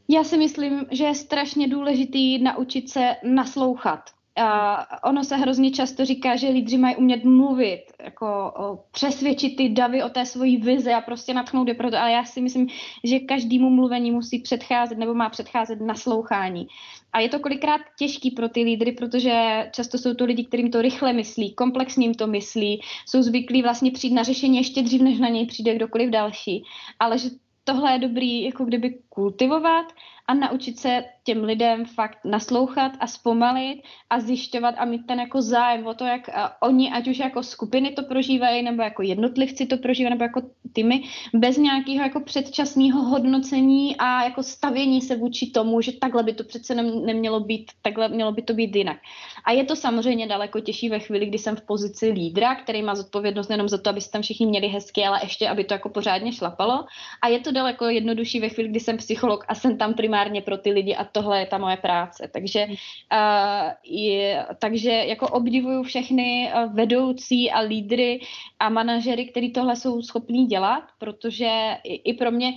Já 0.09 0.23
si 0.23 0.37
myslím, 0.37 0.85
že 0.91 1.03
je 1.03 1.15
strašně 1.15 1.67
důležitý 1.67 2.43
naučit 2.43 2.89
se 2.89 3.15
naslouchat. 3.23 3.99
A 4.35 5.09
ono 5.09 5.23
se 5.23 5.37
hrozně 5.37 5.71
často 5.71 6.05
říká, 6.05 6.35
že 6.35 6.49
lídři 6.49 6.77
mají 6.77 6.95
umět 6.95 7.23
mluvit, 7.23 7.83
jako 8.03 8.53
přesvědčit 8.91 9.55
ty 9.55 9.69
davy 9.69 10.03
o 10.03 10.09
té 10.09 10.25
svojí 10.25 10.57
vize 10.57 10.93
a 10.93 11.01
prostě 11.01 11.33
natchnout 11.33 11.67
je 11.67 11.73
proto, 11.73 11.97
ale 11.97 12.11
já 12.11 12.25
si 12.25 12.41
myslím, 12.41 12.67
že 13.03 13.19
každému 13.19 13.69
mluvení 13.69 14.11
musí 14.11 14.39
předcházet 14.39 14.97
nebo 14.97 15.13
má 15.13 15.29
předcházet 15.29 15.81
naslouchání. 15.81 16.67
A 17.13 17.19
je 17.19 17.29
to 17.29 17.39
kolikrát 17.39 17.81
těžký 17.99 18.31
pro 18.31 18.49
ty 18.49 18.63
lídry, 18.63 18.91
protože 18.91 19.65
často 19.71 19.97
jsou 19.97 20.13
to 20.13 20.25
lidi, 20.25 20.45
kterým 20.45 20.71
to 20.71 20.81
rychle 20.81 21.13
myslí, 21.13 21.53
komplexním 21.53 22.13
to 22.13 22.27
myslí, 22.27 22.81
jsou 23.07 23.21
zvyklí 23.21 23.61
vlastně 23.61 23.91
přijít 23.91 24.13
na 24.13 24.23
řešení 24.23 24.57
ještě 24.57 24.81
dřív, 24.81 25.01
než 25.01 25.19
na 25.19 25.29
něj 25.29 25.45
přijde 25.45 25.75
kdokoliv 25.75 26.09
další. 26.09 26.63
Ale 26.99 27.17
že 27.17 27.29
tohle 27.63 27.91
je 27.91 27.99
dobrý 27.99 28.43
jako 28.43 28.65
kdyby 28.65 28.99
kultivovat 29.09 29.85
a 30.27 30.33
naučit 30.33 30.79
se 30.79 31.03
těm 31.23 31.43
lidem 31.43 31.85
fakt 31.85 32.17
naslouchat 32.25 32.91
a 32.99 33.07
zpomalit 33.07 33.81
a 34.09 34.19
zjišťovat 34.19 34.75
a 34.77 34.85
mít 34.85 35.07
ten 35.07 35.19
jako 35.19 35.41
zájem 35.41 35.87
o 35.87 35.93
to, 35.93 36.05
jak 36.05 36.29
oni, 36.61 36.91
ať 36.91 37.07
už 37.07 37.19
jako 37.19 37.43
skupiny 37.43 37.91
to 37.91 38.03
prožívají, 38.03 38.63
nebo 38.63 38.81
jako 38.81 39.01
jednotlivci 39.01 39.65
to 39.65 39.77
prožívají, 39.77 40.13
nebo 40.13 40.23
jako 40.23 40.41
týmy, 40.73 41.03
bez 41.33 41.57
nějakého 41.57 42.03
jako 42.03 42.19
předčasného 42.19 43.01
hodnocení 43.01 43.95
a 43.97 44.23
jako 44.23 44.43
stavění 44.43 45.01
se 45.01 45.15
vůči 45.15 45.51
tomu, 45.51 45.81
že 45.81 45.91
takhle 45.91 46.23
by 46.23 46.33
to 46.33 46.43
přece 46.43 46.75
nemělo 46.75 47.39
být, 47.39 47.71
takhle 47.81 48.09
mělo 48.09 48.31
by 48.31 48.41
to 48.41 48.53
být 48.53 48.75
jinak. 48.75 48.97
A 49.45 49.51
je 49.51 49.63
to 49.63 49.75
samozřejmě 49.75 50.27
daleko 50.27 50.59
těžší 50.59 50.89
ve 50.89 50.99
chvíli, 50.99 51.25
kdy 51.25 51.37
jsem 51.37 51.55
v 51.55 51.61
pozici 51.61 52.09
lídra, 52.09 52.55
který 52.55 52.81
má 52.81 52.95
zodpovědnost 52.95 53.47
nejenom 53.49 53.69
za 53.69 53.77
to, 53.77 53.89
aby 53.89 54.01
se 54.01 54.11
tam 54.11 54.21
všichni 54.21 54.45
měli 54.45 54.67
hezky, 54.67 55.05
ale 55.05 55.19
ještě, 55.23 55.49
aby 55.49 55.63
to 55.63 55.73
jako 55.73 55.89
pořádně 55.89 56.31
šlapalo. 56.31 56.85
A 57.21 57.27
je 57.27 57.39
to 57.39 57.51
daleko 57.51 57.85
jednodušší 57.85 58.39
ve 58.39 58.49
chvíli, 58.49 58.69
kdy 58.69 58.79
jsem 58.79 58.97
psycholog 58.97 59.45
a 59.47 59.55
jsem 59.55 59.77
tam, 59.77 59.93
který 59.93 60.09
primárně 60.13 60.41
pro 60.41 60.57
ty 60.57 60.71
lidi 60.71 60.95
a 60.95 61.03
tohle 61.03 61.39
je 61.39 61.45
ta 61.45 61.57
moje 61.57 61.77
práce. 61.77 62.29
Takže, 62.33 62.67
uh, 62.67 63.71
je, 63.83 64.45
takže 64.61 64.91
jako 64.91 65.27
obdivuju 65.27 65.83
všechny 65.83 66.51
vedoucí 66.73 67.51
a 67.51 67.59
lídry 67.59 68.19
a 68.59 68.69
manažery, 68.69 69.25
kteří 69.25 69.51
tohle 69.51 69.75
jsou 69.75 70.01
schopní 70.01 70.45
dělat, 70.45 70.83
protože 70.99 71.49
i, 71.83 72.11
i 72.11 72.13
pro 72.13 72.31
mě 72.31 72.53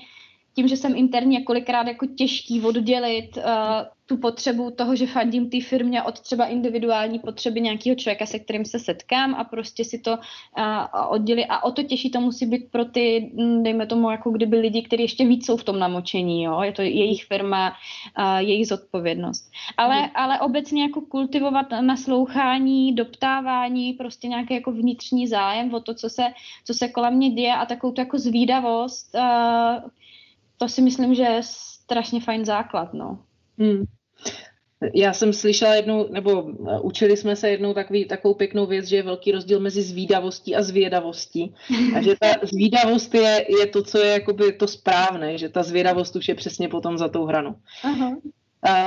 tím, 0.57 0.69
že 0.69 0.77
jsem 0.77 0.97
interně 0.97 1.43
kolikrát 1.43 1.87
jako 1.87 2.07
těžký 2.07 2.61
oddělit 2.61 3.37
uh, 3.37 3.43
tu 4.07 4.17
potřebu 4.17 4.71
toho, 4.71 4.97
že 4.97 5.07
fandím 5.07 5.51
té 5.51 5.61
firmě 5.61 6.03
od 6.03 6.21
třeba 6.21 6.47
individuální 6.47 7.19
potřeby 7.19 7.61
nějakého 7.61 7.97
člověka, 7.97 8.27
se 8.27 8.39
kterým 8.39 8.65
se 8.65 8.79
setkám 8.79 9.35
a 9.35 9.45
prostě 9.45 9.85
si 9.85 9.99
to 9.99 10.11
uh, 10.13 10.17
oddělit. 11.09 11.47
A 11.47 11.65
o 11.65 11.71
to 11.71 11.83
těžší 11.83 12.11
to 12.11 12.21
musí 12.21 12.47
být 12.47 12.71
pro 12.71 12.85
ty, 12.85 13.33
hm, 13.35 13.63
dejme 13.63 13.87
tomu, 13.87 14.11
jako 14.11 14.31
kdyby 14.31 14.59
lidi, 14.59 14.83
kteří 14.83 15.03
ještě 15.03 15.27
víc 15.27 15.47
jsou 15.47 15.57
v 15.57 15.65
tom 15.65 15.79
namočení, 15.79 16.43
jo? 16.43 16.61
je 16.63 16.73
to 16.73 16.83
jejich 16.83 17.25
firma, 17.25 17.73
uh, 18.19 18.37
jejich 18.37 18.67
zodpovědnost. 18.67 19.51
Ale, 19.77 19.97
hmm. 19.97 20.11
ale 20.15 20.41
obecně 20.41 20.83
jako 20.83 21.01
kultivovat 21.01 21.67
naslouchání, 21.81 22.95
doptávání, 22.95 23.93
prostě 23.93 24.29
nějaký 24.29 24.55
jako 24.55 24.73
vnitřní 24.73 25.29
zájem 25.29 25.75
o 25.75 25.81
to, 25.81 25.95
co 25.95 26.11
se, 26.11 26.23
co 26.65 26.75
se 26.75 26.89
kolem 26.89 27.15
mě 27.15 27.31
děje 27.31 27.55
a 27.55 27.67
takovou 27.67 27.93
tu 27.93 28.01
jako 28.01 28.19
zvídavost, 28.19 29.15
uh, 29.15 29.91
to 30.59 30.69
si 30.69 30.83
myslím, 30.83 31.15
že 31.15 31.23
je 31.23 31.41
strašně 31.43 32.21
fajn 32.21 32.45
základ, 32.45 32.95
no. 32.95 33.19
Hmm. 33.59 33.85
Já 34.95 35.13
jsem 35.13 35.33
slyšela 35.33 35.75
jednou, 35.75 36.09
nebo 36.11 36.43
uh, 36.43 36.87
učili 36.87 37.17
jsme 37.17 37.37
se 37.37 37.49
jednou 37.51 37.75
takový, 37.75 38.05
takovou 38.05 38.35
pěknou 38.35 38.67
věc, 38.67 38.87
že 38.87 38.97
je 38.97 39.03
velký 39.03 39.33
rozdíl 39.33 39.61
mezi 39.61 39.83
zvídavostí 39.83 40.57
a 40.57 40.63
zvědavostí. 40.63 41.55
A 41.97 42.03
že 42.03 42.15
ta 42.21 42.27
zvídavost 42.43 43.15
je, 43.15 43.47
je 43.61 43.67
to, 43.67 43.83
co 43.83 43.99
je 43.99 44.13
jakoby 44.13 44.53
to 44.53 44.69
správné, 44.69 45.39
že 45.39 45.49
ta 45.49 45.63
zvědavost 45.63 46.17
už 46.17 46.29
je 46.29 46.35
přesně 46.35 46.69
potom 46.69 46.99
za 46.99 47.09
tou 47.09 47.25
hranou. 47.25 47.55
Aha. 47.83 48.17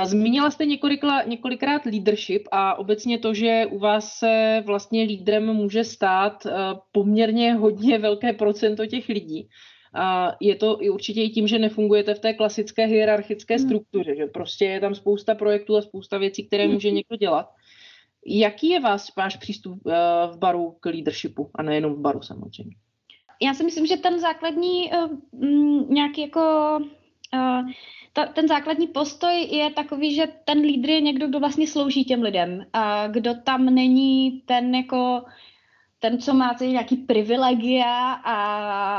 Zmínila 0.04 0.50
jste 0.50 0.66
několikla, 0.66 1.22
několikrát 1.22 1.86
leadership 1.86 2.48
a 2.50 2.78
obecně 2.78 3.18
to, 3.18 3.34
že 3.34 3.66
u 3.70 3.78
vás 3.78 4.12
se 4.12 4.62
vlastně 4.66 5.02
lídrem 5.02 5.46
může 5.46 5.84
stát 5.84 6.46
uh, 6.46 6.52
poměrně 6.92 7.54
hodně 7.54 7.98
velké 7.98 8.32
procento 8.32 8.86
těch 8.86 9.08
lidí. 9.08 9.48
A 9.94 10.32
je 10.40 10.54
to 10.54 10.82
i 10.82 10.90
určitě 10.90 11.22
i 11.22 11.28
tím, 11.28 11.46
že 11.46 11.58
nefungujete 11.58 12.14
v 12.14 12.18
té 12.18 12.34
klasické 12.34 12.86
hierarchické 12.86 13.56
hmm. 13.56 13.66
struktuře, 13.66 14.16
že 14.16 14.26
prostě 14.26 14.64
je 14.64 14.80
tam 14.80 14.94
spousta 14.94 15.34
projektů 15.34 15.76
a 15.76 15.82
spousta 15.82 16.18
věcí, 16.18 16.46
které 16.46 16.68
může 16.68 16.88
hmm. 16.88 16.96
někdo 16.96 17.16
dělat. 17.16 17.48
Jaký 18.26 18.68
je 18.68 18.80
vás, 18.80 19.14
váš 19.16 19.36
přístup 19.36 19.86
uh, 19.86 19.92
v 20.34 20.38
baru 20.38 20.76
k 20.80 20.86
leadershipu 20.86 21.50
a 21.54 21.62
nejenom 21.62 21.94
v 21.94 22.00
baru 22.00 22.22
samozřejmě? 22.22 22.76
Já 23.42 23.54
si 23.54 23.64
myslím, 23.64 23.86
že 23.86 23.96
ten 23.96 24.20
základní 24.20 24.90
uh, 24.92 25.90
nějaký 25.90 26.20
jako 26.20 26.40
uh, 27.34 27.70
ta, 28.12 28.26
ten 28.26 28.48
základní 28.48 28.86
postoj 28.86 29.48
je 29.50 29.70
takový, 29.70 30.14
že 30.14 30.28
ten 30.44 30.58
lídr 30.58 30.90
je 30.90 31.00
někdo, 31.00 31.28
kdo 31.28 31.40
vlastně 31.40 31.66
slouží 31.66 32.04
těm 32.04 32.22
lidem 32.22 32.66
a 32.72 33.08
kdo 33.08 33.34
tam 33.34 33.64
není 33.64 34.42
ten 34.46 34.74
jako 34.74 35.22
ten, 36.00 36.18
co 36.18 36.34
má 36.34 36.54
ty 36.54 36.68
nějaký 36.68 36.96
privilegia 36.96 38.12
a, 38.12 38.36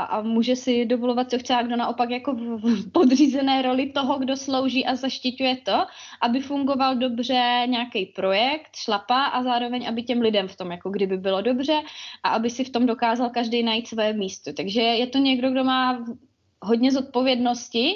a 0.02 0.22
může 0.22 0.56
si 0.56 0.84
dovolovat, 0.84 1.30
co 1.30 1.38
chce, 1.38 1.54
a 1.54 1.62
kdo 1.62 1.76
naopak 1.76 2.10
jako 2.10 2.34
v 2.34 2.90
podřízené 2.92 3.62
roli 3.62 3.86
toho, 3.90 4.18
kdo 4.18 4.36
slouží 4.36 4.86
a 4.86 4.94
zaštiťuje 4.94 5.56
to, 5.56 5.84
aby 6.20 6.40
fungoval 6.40 6.96
dobře 6.96 7.62
nějaký 7.66 8.06
projekt, 8.06 8.76
šlapa 8.76 9.24
a 9.24 9.42
zároveň, 9.42 9.88
aby 9.88 10.02
těm 10.02 10.20
lidem 10.20 10.48
v 10.48 10.56
tom 10.56 10.70
jako 10.70 10.90
kdyby 10.90 11.16
bylo 11.16 11.42
dobře 11.42 11.82
a 12.22 12.28
aby 12.28 12.50
si 12.50 12.64
v 12.64 12.70
tom 12.70 12.86
dokázal 12.86 13.30
každý 13.30 13.62
najít 13.62 13.88
své 13.88 14.12
místo. 14.12 14.52
Takže 14.52 14.80
je 14.80 15.06
to 15.06 15.18
někdo, 15.18 15.50
kdo 15.50 15.64
má 15.64 16.04
hodně 16.62 16.92
zodpovědnosti, 16.92 17.94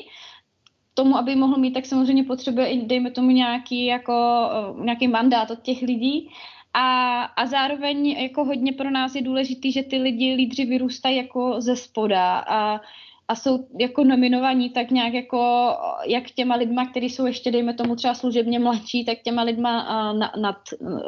tomu, 0.94 1.16
aby 1.16 1.36
mohl 1.36 1.56
mít, 1.56 1.72
tak 1.72 1.86
samozřejmě 1.86 2.24
potřebuje 2.24 2.66
i, 2.66 2.86
dejme 2.86 3.10
tomu, 3.10 3.30
nějaký, 3.30 3.84
jako, 3.84 4.48
nějaký 4.80 5.08
mandát 5.08 5.50
od 5.50 5.62
těch 5.62 5.82
lidí 5.82 6.30
a, 6.78 7.22
a 7.22 7.46
zároveň 7.46 8.06
jako 8.06 8.44
hodně 8.44 8.72
pro 8.72 8.90
nás 8.90 9.14
je 9.14 9.22
důležitý, 9.22 9.72
že 9.72 9.82
ty 9.82 9.98
lidi, 9.98 10.34
lídři 10.34 10.64
vyrůstají 10.64 11.16
jako 11.16 11.60
ze 11.60 11.76
spoda 11.76 12.38
a, 12.38 12.80
a 13.28 13.34
jsou 13.34 13.66
jako 13.80 14.04
nominovaní 14.04 14.70
tak 14.70 14.90
nějak 14.90 15.14
jako 15.14 15.70
jak 16.06 16.30
těma 16.30 16.54
lidma, 16.54 16.86
kteří 16.86 17.10
jsou 17.10 17.26
ještě, 17.26 17.50
dejme 17.50 17.74
tomu 17.74 17.96
třeba 17.96 18.14
služebně 18.14 18.58
mladší, 18.58 19.04
tak 19.04 19.18
těma 19.22 19.42
lidma 19.42 19.82
na, 20.12 20.32
nad 20.40 20.56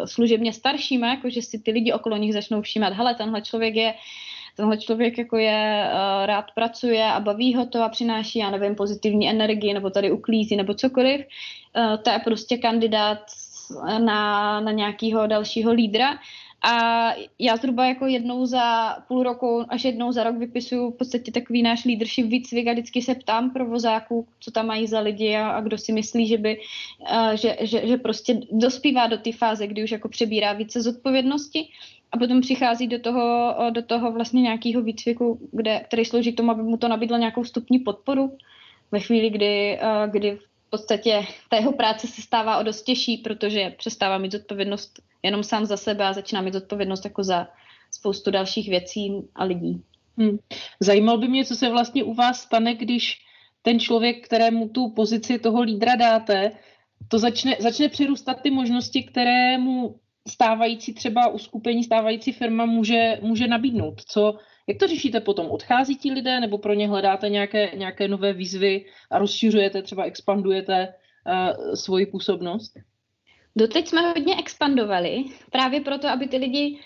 služebně 0.04 0.52
staršíma, 0.52 1.06
jako 1.06 1.30
že 1.30 1.42
si 1.42 1.58
ty 1.58 1.70
lidi 1.70 1.92
okolo 1.92 2.16
nich 2.16 2.32
začnou 2.32 2.62
všímat, 2.62 2.92
hele, 2.92 3.14
tenhle 3.14 3.42
člověk 3.42 3.74
je 3.74 3.94
tenhle 4.56 4.76
člověk 4.76 5.18
jako 5.18 5.36
je, 5.36 5.90
rád 6.24 6.44
pracuje 6.54 7.04
a 7.04 7.20
baví 7.20 7.54
ho 7.54 7.66
to 7.66 7.82
a 7.82 7.88
přináší, 7.88 8.38
já 8.38 8.50
nevím, 8.50 8.74
pozitivní 8.74 9.30
energii, 9.30 9.74
nebo 9.74 9.90
tady 9.90 10.10
uklízí, 10.12 10.56
nebo 10.56 10.74
cokoliv, 10.74 11.20
to 12.02 12.10
je 12.10 12.18
prostě 12.18 12.58
kandidát 12.58 13.18
na, 13.98 14.60
na 14.60 14.72
nějakého 14.72 15.26
dalšího 15.26 15.72
lídra. 15.72 16.18
A 16.62 17.12
já 17.38 17.56
zhruba 17.56 17.86
jako 17.86 18.06
jednou 18.06 18.46
za 18.46 18.96
půl 19.08 19.22
roku 19.22 19.64
až 19.68 19.84
jednou 19.84 20.12
za 20.12 20.24
rok 20.24 20.36
vypisuju 20.36 20.90
v 20.90 20.96
podstatě 20.96 21.32
takový 21.32 21.62
náš 21.62 21.84
leadership. 21.84 22.26
Výcvik 22.26 22.68
a 22.68 22.72
vždycky 22.72 23.02
se 23.02 23.14
ptám 23.14 23.50
provozáků, 23.50 24.26
co 24.40 24.50
tam 24.50 24.66
mají 24.66 24.86
za 24.86 25.00
lidi 25.00 25.36
a, 25.36 25.48
a 25.48 25.60
kdo 25.60 25.78
si 25.78 25.92
myslí, 25.92 26.26
že 26.26 26.38
by, 26.38 26.60
uh, 27.00 27.30
že, 27.30 27.56
že, 27.60 27.86
že 27.86 27.96
prostě 27.96 28.40
dospívá 28.52 29.06
do 29.06 29.18
té 29.18 29.32
fáze, 29.32 29.66
kdy 29.66 29.84
už 29.84 29.90
jako 29.90 30.08
přebírá 30.08 30.52
více 30.52 30.82
zodpovědnosti. 30.82 31.68
A 32.12 32.18
potom 32.18 32.40
přichází 32.40 32.86
do 32.88 32.98
toho, 32.98 33.54
do 33.70 33.82
toho 33.82 34.12
vlastně 34.12 34.42
nějakého 34.42 34.82
výcviku, 34.82 35.48
kde, 35.52 35.80
který 35.80 36.04
slouží 36.04 36.32
k 36.32 36.36
tomu, 36.36 36.50
aby 36.50 36.62
mu 36.62 36.76
to 36.76 36.88
nabídlo 36.88 37.16
nějakou 37.16 37.44
stupní 37.44 37.78
podporu. 37.78 38.36
Ve 38.92 39.00
chvíli, 39.00 39.30
kdy, 39.30 39.78
kdy 40.10 40.38
v 40.68 40.70
podstatě 40.70 41.26
ta 41.48 41.56
jeho 41.56 41.72
práce 41.72 42.06
se 42.06 42.22
stává 42.22 42.58
o 42.58 42.62
dost 42.62 42.82
těžší, 42.82 43.16
protože 43.16 43.74
přestává 43.78 44.18
mít 44.18 44.32
zodpovědnost 44.32 45.00
jenom 45.22 45.42
sám 45.42 45.66
za 45.66 45.76
sebe 45.76 46.04
a 46.04 46.12
začíná 46.12 46.40
mít 46.40 46.54
zodpovědnost 46.54 47.04
jako 47.04 47.24
za 47.24 47.48
spoustu 47.90 48.30
dalších 48.30 48.68
věcí 48.68 49.12
a 49.34 49.44
lidí. 49.44 49.82
Hmm. 50.18 50.38
Zajímal 50.80 51.18
by 51.18 51.28
mě, 51.28 51.44
co 51.44 51.56
se 51.56 51.70
vlastně 51.70 52.04
u 52.04 52.14
vás 52.14 52.40
stane, 52.40 52.74
když 52.74 53.18
ten 53.62 53.80
člověk, 53.80 54.24
kterému 54.24 54.68
tu 54.68 54.88
pozici 54.88 55.38
toho 55.38 55.62
lídra 55.62 55.96
dáte, 55.96 56.50
to 57.08 57.18
začne, 57.18 57.56
začne 57.60 57.88
přirůstat 57.88 58.42
ty 58.42 58.50
možnosti, 58.50 59.02
které 59.02 59.58
mu 59.58 59.96
stávající 60.28 60.94
třeba 60.94 61.28
uskupení, 61.28 61.84
stávající 61.84 62.32
firma 62.32 62.66
může, 62.66 63.18
může 63.22 63.46
nabídnout. 63.46 64.00
Co, 64.00 64.38
jak 64.68 64.78
to 64.78 64.86
řešíte 64.86 65.20
potom? 65.20 65.50
Odchází 65.50 65.96
ti 65.96 66.12
lidé 66.12 66.40
nebo 66.40 66.58
pro 66.58 66.74
ně 66.74 66.88
hledáte 66.88 67.28
nějaké, 67.28 67.70
nějaké 67.76 68.08
nové 68.08 68.32
výzvy 68.32 68.84
a 69.10 69.18
rozšiřujete, 69.18 69.82
třeba 69.82 70.04
expandujete 70.04 70.88
uh, 70.88 71.74
svoji 71.74 72.06
působnost? 72.06 72.72
Doteď 73.56 73.88
jsme 73.88 74.00
hodně 74.00 74.36
expandovali, 74.36 75.24
právě 75.50 75.80
proto, 75.80 76.08
aby 76.08 76.28
ty 76.28 76.36
lidi 76.36 76.78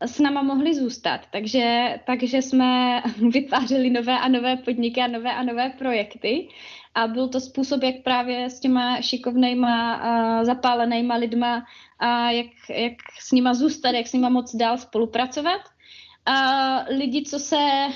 s 0.00 0.18
náma 0.18 0.42
mohli 0.42 0.74
zůstat. 0.74 1.20
Takže, 1.32 1.98
takže 2.06 2.42
jsme 2.42 3.02
vytvářeli 3.32 3.90
nové 3.90 4.18
a 4.18 4.28
nové 4.28 4.56
podniky 4.56 5.00
a 5.00 5.06
nové 5.06 5.32
a 5.32 5.42
nové 5.42 5.70
projekty. 5.70 6.48
A 6.94 7.06
byl 7.06 7.28
to 7.28 7.40
způsob, 7.40 7.82
jak 7.82 7.94
právě 8.04 8.50
s 8.50 8.60
těma 8.60 9.00
šikovnejma, 9.00 9.96
uh, 9.96 10.44
zapálenýma 10.44 11.14
lidma, 11.14 11.64
a 11.98 12.30
jak, 12.30 12.46
jak 12.68 12.92
s 13.20 13.32
nima 13.32 13.54
zůstat, 13.54 13.90
jak 13.90 14.06
s 14.06 14.12
nima 14.12 14.28
moc 14.28 14.56
dál 14.56 14.78
spolupracovat 14.78 15.60
a 16.26 16.84
lidi, 16.88 17.22
co 17.22 17.38
se 17.38 17.86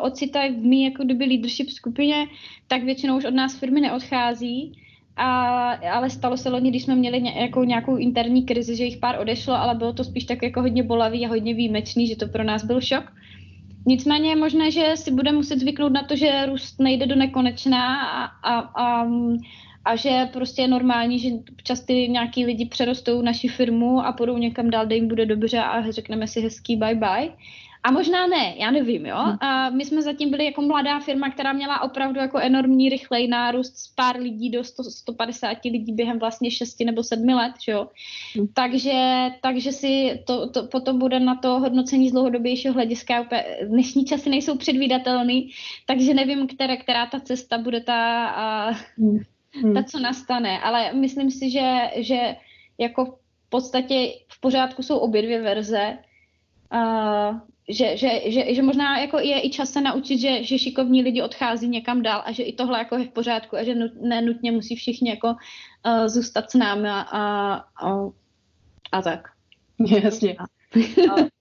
ocitají 0.00 0.54
v 0.54 0.64
mý 0.64 0.84
jako 0.84 1.04
kdyby 1.04 1.24
leadership 1.24 1.70
skupině, 1.70 2.26
tak 2.66 2.82
většinou 2.82 3.16
už 3.16 3.24
od 3.24 3.34
nás 3.34 3.58
firmy 3.58 3.80
neodchází, 3.80 4.72
a, 5.16 5.70
ale 5.70 6.10
stalo 6.10 6.36
se 6.36 6.50
loni, 6.50 6.70
když 6.70 6.82
jsme 6.82 6.94
měli 6.96 7.22
ně, 7.22 7.32
jako 7.40 7.64
nějakou 7.64 7.96
interní 7.96 8.42
krizi, 8.42 8.76
že 8.76 8.84
jich 8.84 8.96
pár 8.96 9.20
odešlo, 9.20 9.54
ale 9.54 9.74
bylo 9.74 9.92
to 9.92 10.04
spíš 10.04 10.24
tak 10.24 10.42
jako 10.42 10.60
hodně 10.60 10.82
bolavý 10.82 11.26
a 11.26 11.28
hodně 11.28 11.54
výjimečný, 11.54 12.06
že 12.06 12.16
to 12.16 12.28
pro 12.28 12.44
nás 12.44 12.64
byl 12.64 12.80
šok. 12.80 13.12
Nicméně 13.86 14.28
je 14.28 14.36
možné, 14.36 14.70
že 14.70 14.92
si 14.94 15.10
bude 15.10 15.32
muset 15.32 15.58
zvyknout 15.58 15.92
na 15.92 16.02
to, 16.02 16.16
že 16.16 16.46
růst 16.46 16.80
nejde 16.80 17.06
do 17.06 17.16
nekonečná 17.16 18.06
a, 18.06 18.24
a, 18.24 18.58
a 18.58 19.08
a 19.84 19.96
že 19.96 20.28
prostě 20.32 20.62
je 20.62 20.68
normální, 20.68 21.18
že 21.18 21.28
občas 21.52 21.80
ty 21.80 22.08
nějaký 22.08 22.46
lidi 22.46 22.66
přerostou 22.66 23.22
naši 23.22 23.48
firmu 23.48 24.00
a 24.00 24.12
půjdou 24.12 24.38
někam 24.38 24.70
dál, 24.70 24.86
kde 24.86 24.94
jim 24.94 25.08
bude 25.08 25.26
dobře 25.26 25.58
a 25.58 25.90
řekneme 25.90 26.26
si 26.26 26.40
hezký 26.40 26.76
bye 26.76 26.94
bye. 26.94 27.32
A 27.84 27.90
možná 27.90 28.26
ne, 28.26 28.54
já 28.56 28.70
nevím, 28.70 29.06
jo. 29.06 29.16
Hmm. 29.16 29.36
A 29.40 29.70
my 29.70 29.84
jsme 29.84 30.02
zatím 30.02 30.30
byli 30.30 30.44
jako 30.44 30.62
mladá 30.62 31.00
firma, 31.00 31.30
která 31.30 31.52
měla 31.52 31.82
opravdu 31.82 32.20
jako 32.20 32.38
enormní 32.38 32.88
rychlej 32.88 33.28
nárůst 33.28 33.76
z 33.76 33.88
pár 33.94 34.20
lidí 34.20 34.50
do 34.50 34.64
100, 34.64 34.84
150 34.84 35.64
lidí 35.64 35.92
během 35.92 36.18
vlastně 36.18 36.50
6 36.50 36.80
nebo 36.80 37.02
7 37.02 37.28
let, 37.28 37.52
jo. 37.68 37.88
Hmm. 38.36 38.46
Takže, 38.54 39.28
takže 39.42 39.72
si 39.72 40.22
to, 40.26 40.50
to 40.50 40.66
potom 40.66 40.98
bude 40.98 41.20
na 41.20 41.34
to 41.34 41.48
hodnocení 41.48 42.08
z 42.08 42.12
dlouhodobějšího 42.12 42.74
hlediska. 42.74 43.28
Dnešní 43.66 44.04
časy 44.04 44.30
nejsou 44.30 44.56
předvídatelný, 44.58 45.50
takže 45.86 46.14
nevím, 46.14 46.46
která, 46.46 46.76
která 46.76 47.06
ta 47.06 47.20
cesta 47.20 47.58
bude 47.58 47.80
ta, 47.80 48.26
a, 48.26 48.70
hmm 48.98 49.18
hmm. 49.52 49.74
ta, 49.74 49.82
co 49.82 49.98
nastane. 49.98 50.60
Ale 50.60 50.92
myslím 50.92 51.30
si, 51.30 51.50
že, 51.50 51.90
že 51.96 52.36
jako 52.78 53.04
v 53.04 53.48
podstatě 53.48 54.12
v 54.28 54.40
pořádku 54.40 54.82
jsou 54.82 54.98
obě 54.98 55.22
dvě 55.22 55.42
verze. 55.42 55.98
uh, 56.74 57.38
že, 57.68 57.96
že, 57.96 58.20
že, 58.26 58.54
že 58.54 58.62
možná 58.62 58.98
jako 58.98 59.18
je 59.18 59.46
i 59.46 59.50
čas 59.50 59.70
se 59.70 59.80
naučit, 59.80 60.18
že, 60.18 60.44
že 60.44 60.58
šikovní 60.58 61.02
lidi 61.02 61.22
odchází 61.22 61.68
někam 61.68 62.02
dál 62.02 62.22
a 62.24 62.32
že 62.32 62.42
i 62.42 62.52
tohle 62.52 62.78
jako 62.78 62.96
je 62.96 63.04
v 63.04 63.10
pořádku 63.10 63.56
a 63.56 63.64
že 63.64 63.74
nenutně 64.00 64.52
musí 64.52 64.76
všichni 64.76 65.10
jako 65.10 65.28
uh, 65.28 66.06
zůstat 66.06 66.50
s 66.50 66.54
námi 66.54 66.88
a, 66.88 67.00
a, 67.00 67.54
a, 67.82 68.10
a 68.92 69.02
tak. 69.02 69.28
Jasně. 70.02 70.36
A 70.38 70.44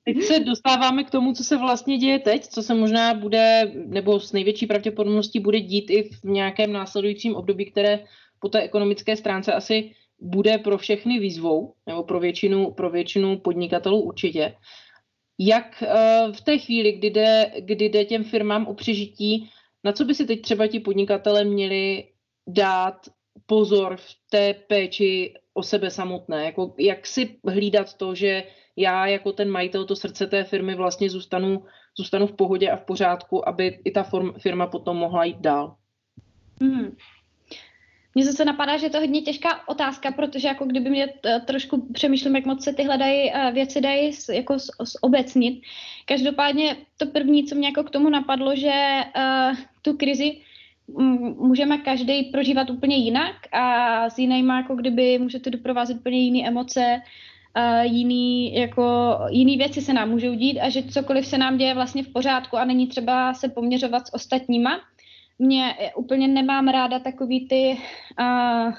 teď 0.05 0.23
se 0.23 0.39
dostáváme 0.39 1.03
k 1.03 1.09
tomu, 1.09 1.33
co 1.33 1.43
se 1.43 1.57
vlastně 1.57 1.97
děje 1.97 2.19
teď, 2.19 2.47
co 2.47 2.63
se 2.63 2.73
možná 2.73 3.13
bude, 3.13 3.71
nebo 3.73 4.19
s 4.19 4.33
největší 4.33 4.67
pravděpodobností 4.67 5.39
bude 5.39 5.59
dít 5.59 5.89
i 5.89 6.03
v 6.03 6.23
nějakém 6.23 6.73
následujícím 6.73 7.35
období, 7.35 7.71
které 7.71 8.05
po 8.39 8.49
té 8.49 8.61
ekonomické 8.61 9.15
stránce 9.15 9.53
asi 9.53 9.91
bude 10.19 10.57
pro 10.57 10.77
všechny 10.77 11.19
výzvou, 11.19 11.73
nebo 11.87 12.03
pro 12.03 12.19
většinu, 12.19 12.71
pro 12.71 12.89
většinu 12.89 13.39
podnikatelů 13.39 14.01
určitě. 14.01 14.55
Jak 15.39 15.83
uh, 15.83 16.33
v 16.33 16.41
té 16.41 16.57
chvíli, 16.57 16.91
kdy 16.91 17.09
jde, 17.09 17.51
kdy 17.59 17.85
jde 17.85 18.05
těm 18.05 18.23
firmám 18.23 18.67
o 18.67 18.73
přežití, 18.73 19.49
na 19.83 19.91
co 19.91 20.05
by 20.05 20.15
si 20.15 20.25
teď 20.25 20.41
třeba 20.41 20.67
ti 20.67 20.79
podnikatele 20.79 21.43
měli 21.43 22.07
dát 22.47 22.95
pozor 23.45 23.97
v 23.97 24.09
té 24.29 24.53
péči 24.53 25.33
o 25.53 25.63
sebe 25.63 25.89
samotné? 25.89 26.45
Jako, 26.45 26.75
jak 26.77 27.07
si 27.07 27.39
hlídat 27.47 27.93
to, 27.93 28.15
že 28.15 28.43
já 28.77 29.07
jako 29.07 29.31
ten 29.31 29.49
majitel, 29.49 29.85
to 29.85 29.95
srdce 29.95 30.27
té 30.27 30.43
firmy 30.43 30.75
vlastně 30.75 31.09
zůstanu, 31.09 31.65
zůstanu 31.97 32.27
v 32.27 32.35
pohodě 32.35 32.69
a 32.69 32.75
v 32.75 32.85
pořádku, 32.85 33.49
aby 33.49 33.79
i 33.85 33.91
ta 33.91 34.05
firma 34.37 34.67
potom 34.67 34.97
mohla 34.97 35.23
jít 35.23 35.39
dál? 35.39 35.75
Hmm. 36.61 36.95
Mně 38.15 38.25
zase 38.25 38.45
napadá, 38.45 38.77
že 38.77 38.85
je 38.85 38.89
to 38.89 38.99
hodně 38.99 39.21
těžká 39.21 39.67
otázka, 39.67 40.11
protože 40.11 40.47
jako 40.47 40.65
kdyby 40.65 40.89
mě 40.89 41.13
trošku 41.45 41.91
přemýšlím, 41.93 42.35
jak 42.35 42.45
moc 42.45 42.63
se 42.63 42.73
tyhle 42.73 42.97
dají, 42.97 43.31
eh, 43.33 43.51
věci 43.51 43.81
dají 43.81 44.11
jako 44.31 44.57
obecnit. 45.01 45.61
Každopádně 46.05 46.77
to 46.97 47.05
první, 47.05 47.43
co 47.43 47.55
mě 47.55 47.67
jako 47.67 47.83
k 47.83 47.89
tomu 47.89 48.09
napadlo, 48.09 48.55
že 48.55 48.71
uh, 49.17 49.57
tu 49.81 49.97
krizi 49.97 50.41
můžeme 51.37 51.77
každý 51.77 52.23
prožívat 52.23 52.69
úplně 52.69 52.95
jinak 52.95 53.35
a 53.51 54.09
s 54.09 54.17
jinýma, 54.17 54.57
jako 54.57 54.75
kdyby 54.75 55.19
můžete 55.19 55.49
doprovázet 55.49 55.97
úplně 55.97 56.19
jiné 56.19 56.47
emoce, 56.47 57.01
uh, 57.57 57.81
jiný, 57.81 58.55
jako, 58.55 59.17
jiný 59.29 59.57
věci 59.57 59.81
se 59.81 59.93
nám 59.93 60.09
můžou 60.09 60.33
dít 60.33 60.59
a 60.59 60.69
že 60.69 60.83
cokoliv 60.83 61.25
se 61.25 61.37
nám 61.37 61.57
děje 61.57 61.73
vlastně 61.73 62.03
v 62.03 62.13
pořádku 62.13 62.57
a 62.57 62.65
není 62.65 62.87
třeba 62.87 63.33
se 63.33 63.49
poměřovat 63.49 64.07
s 64.07 64.13
ostatníma 64.13 64.79
mě 65.41 65.75
úplně 65.95 66.27
nemám 66.27 66.67
ráda 66.67 66.99
takový 66.99 67.47
ty 67.47 67.77
uh, 68.19 68.73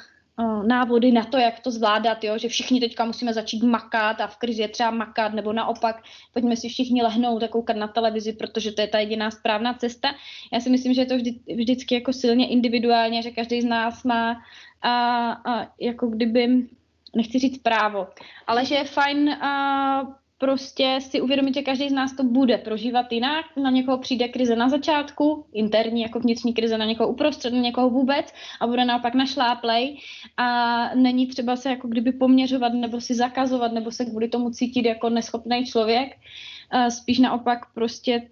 návody 0.66 1.12
na 1.12 1.24
to, 1.24 1.38
jak 1.38 1.60
to 1.60 1.70
zvládat, 1.70 2.24
jo? 2.24 2.38
že 2.38 2.48
všichni 2.48 2.80
teďka 2.80 3.04
musíme 3.04 3.34
začít 3.34 3.62
makat 3.62 4.20
a 4.20 4.26
v 4.26 4.36
krizi 4.36 4.62
je 4.62 4.68
třeba 4.68 4.90
makat, 4.90 5.34
nebo 5.34 5.52
naopak 5.52 6.02
pojďme 6.32 6.56
si 6.56 6.68
všichni 6.68 7.02
lehnout 7.02 7.42
a 7.42 7.48
koukat 7.48 7.76
na 7.76 7.88
televizi, 7.88 8.32
protože 8.32 8.72
to 8.72 8.80
je 8.80 8.86
ta 8.86 8.98
jediná 8.98 9.30
správná 9.30 9.74
cesta. 9.74 10.14
Já 10.52 10.60
si 10.60 10.70
myslím, 10.70 10.94
že 10.94 11.00
je 11.00 11.06
to 11.06 11.16
vždy, 11.16 11.34
vždycky 11.56 11.94
jako 11.94 12.12
silně 12.12 12.48
individuálně, 12.48 13.22
že 13.22 13.30
každý 13.30 13.62
z 13.62 13.64
nás 13.64 14.04
má 14.04 14.42
a, 14.82 15.30
a 15.32 15.72
jako 15.80 16.06
kdyby 16.06 16.68
nechci 17.16 17.38
říct 17.38 17.58
právo, 17.58 18.06
ale 18.46 18.64
že 18.64 18.74
je 18.74 18.84
fajn 18.84 19.30
a, 19.30 20.02
prostě 20.38 20.98
si 21.00 21.20
uvědomit, 21.20 21.54
že 21.54 21.62
každý 21.62 21.88
z 21.88 21.92
nás 21.92 22.16
to 22.16 22.24
bude 22.24 22.58
prožívat 22.58 23.12
jinak. 23.12 23.46
Na 23.62 23.70
někoho 23.70 23.98
přijde 23.98 24.28
krize 24.28 24.56
na 24.56 24.68
začátku, 24.68 25.46
interní 25.52 26.02
jako 26.02 26.20
vnitřní 26.20 26.54
krize, 26.54 26.78
na 26.78 26.84
někoho 26.84 27.08
uprostřed, 27.08 27.52
na 27.52 27.60
někoho 27.60 27.90
vůbec 27.90 28.32
a 28.60 28.66
bude 28.66 28.84
naopak 28.84 29.14
našláplej 29.14 29.98
a 30.36 30.94
není 30.94 31.26
třeba 31.26 31.56
se 31.56 31.70
jako 31.70 31.88
kdyby 31.88 32.12
poměřovat 32.12 32.72
nebo 32.74 33.00
si 33.00 33.14
zakazovat 33.14 33.72
nebo 33.72 33.90
se 33.90 34.04
kvůli 34.04 34.28
tomu 34.28 34.50
cítit 34.50 34.84
jako 34.84 35.10
neschopný 35.10 35.66
člověk. 35.66 36.16
Spíš 36.88 37.18
naopak 37.18 37.58
prostě 37.74 38.28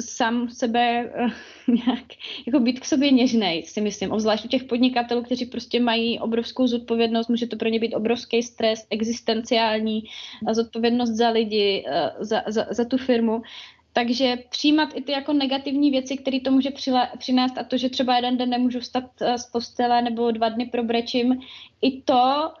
sám 0.00 0.48
sebe 0.48 1.04
uh, 1.04 1.30
nějak, 1.86 2.04
jako 2.46 2.60
být 2.60 2.80
k 2.80 2.84
sobě 2.84 3.10
něžnej, 3.10 3.62
si 3.62 3.80
myslím, 3.80 4.12
obzvlášť 4.12 4.44
u 4.44 4.48
těch 4.48 4.64
podnikatelů, 4.64 5.22
kteří 5.22 5.46
prostě 5.46 5.80
mají 5.80 6.18
obrovskou 6.18 6.66
zodpovědnost, 6.66 7.28
může 7.28 7.46
to 7.46 7.56
pro 7.56 7.68
ně 7.68 7.80
být 7.80 7.94
obrovský 7.94 8.42
stres, 8.42 8.86
existenciální, 8.90 10.04
zodpovědnost 10.52 11.10
za 11.10 11.28
lidi, 11.28 11.84
uh, 11.88 12.24
za, 12.24 12.42
za, 12.46 12.66
za 12.70 12.84
tu 12.84 12.96
firmu. 12.98 13.42
Takže 13.92 14.38
přijímat 14.50 14.88
i 14.94 15.02
ty 15.02 15.12
jako 15.12 15.32
negativní 15.32 15.90
věci, 15.90 16.16
které 16.16 16.40
to 16.40 16.50
může 16.50 16.70
přile, 16.70 17.08
přinést 17.18 17.58
a 17.58 17.64
to, 17.64 17.76
že 17.76 17.88
třeba 17.88 18.16
jeden 18.16 18.36
den 18.36 18.50
nemůžu 18.50 18.80
vstat 18.80 19.04
z 19.36 19.50
postele 19.50 20.02
nebo 20.02 20.30
dva 20.30 20.48
dny 20.48 20.66
probrečím, 20.66 21.40
i 21.82 22.02
to 22.02 22.52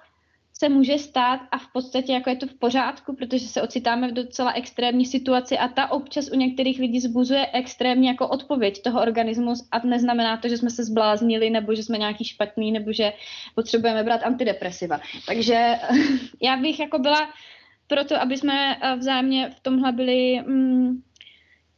se 0.62 0.68
může 0.68 0.98
stát 0.98 1.40
a 1.50 1.58
v 1.58 1.72
podstatě 1.72 2.12
jako 2.12 2.30
je 2.30 2.36
to 2.36 2.46
v 2.46 2.54
pořádku, 2.54 3.16
protože 3.16 3.46
se 3.46 3.62
ocitáme 3.62 4.08
v 4.08 4.12
docela 4.12 4.52
extrémní 4.52 5.06
situaci 5.06 5.58
a 5.58 5.68
ta 5.68 5.90
občas 5.90 6.30
u 6.32 6.36
některých 6.36 6.78
lidí 6.78 7.00
zbuzuje 7.00 7.46
extrémně 7.52 8.08
jako 8.08 8.28
odpověď 8.28 8.82
toho 8.82 9.02
organismu 9.02 9.54
a 9.72 9.86
neznamená 9.86 10.36
to, 10.36 10.48
že 10.48 10.56
jsme 10.56 10.70
se 10.70 10.84
zbláznili 10.84 11.50
nebo 11.50 11.74
že 11.74 11.82
jsme 11.82 11.98
nějaký 11.98 12.24
špatný 12.24 12.72
nebo 12.72 12.92
že 12.92 13.12
potřebujeme 13.54 14.04
brát 14.04 14.22
antidepresiva. 14.22 15.00
Takže 15.26 15.74
já 16.42 16.56
bych 16.56 16.80
jako 16.80 16.98
byla 16.98 17.28
proto, 17.86 18.22
aby 18.22 18.38
jsme 18.38 18.76
eh, 18.76 18.96
vzájemně 18.96 19.50
v 19.50 19.60
tomhle 19.60 19.92
byli 19.92 20.42
mm, 20.46 21.02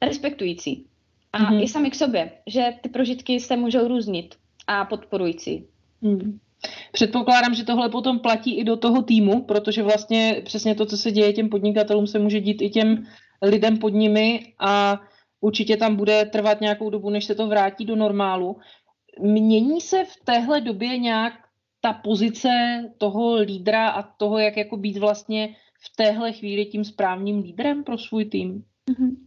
respektující. 0.02 0.86
A 1.32 1.38
mm-hmm. 1.38 1.62
i 1.62 1.68
sami 1.68 1.90
k 1.90 1.94
sobě, 1.94 2.30
že 2.46 2.74
ty 2.80 2.88
prožitky 2.88 3.40
se 3.40 3.56
můžou 3.56 3.88
různit 3.88 4.34
a 4.66 4.84
podporující. 4.84 5.66
Mm. 6.00 6.38
Předpokládám, 6.92 7.54
že 7.54 7.64
tohle 7.64 7.88
potom 7.88 8.18
platí 8.18 8.58
i 8.58 8.64
do 8.64 8.76
toho 8.76 9.02
týmu, 9.02 9.42
protože 9.42 9.82
vlastně 9.82 10.42
přesně 10.44 10.74
to, 10.74 10.86
co 10.86 10.96
se 10.96 11.10
děje 11.10 11.32
těm 11.32 11.48
podnikatelům, 11.48 12.06
se 12.06 12.18
může 12.18 12.40
dít 12.40 12.62
i 12.62 12.70
těm 12.70 13.06
lidem 13.42 13.78
pod 13.78 13.88
nimi 13.88 14.54
a 14.58 15.00
určitě 15.40 15.76
tam 15.76 15.96
bude 15.96 16.24
trvat 16.24 16.60
nějakou 16.60 16.90
dobu, 16.90 17.10
než 17.10 17.24
se 17.24 17.34
to 17.34 17.46
vrátí 17.46 17.84
do 17.84 17.96
normálu. 17.96 18.56
Mění 19.20 19.80
se 19.80 20.04
v 20.04 20.24
téhle 20.24 20.60
době 20.60 20.98
nějak 20.98 21.32
ta 21.80 21.92
pozice 21.92 22.48
toho 22.98 23.34
lídra 23.34 23.88
a 23.88 24.02
toho, 24.02 24.38
jak 24.38 24.56
jako 24.56 24.76
být 24.76 24.96
vlastně 24.96 25.56
v 25.80 25.96
téhle 25.96 26.32
chvíli 26.32 26.64
tím 26.64 26.84
správným 26.84 27.38
lídrem 27.38 27.84
pro 27.84 27.98
svůj 27.98 28.24
tým? 28.24 28.64
Mm-hmm. 28.90 29.23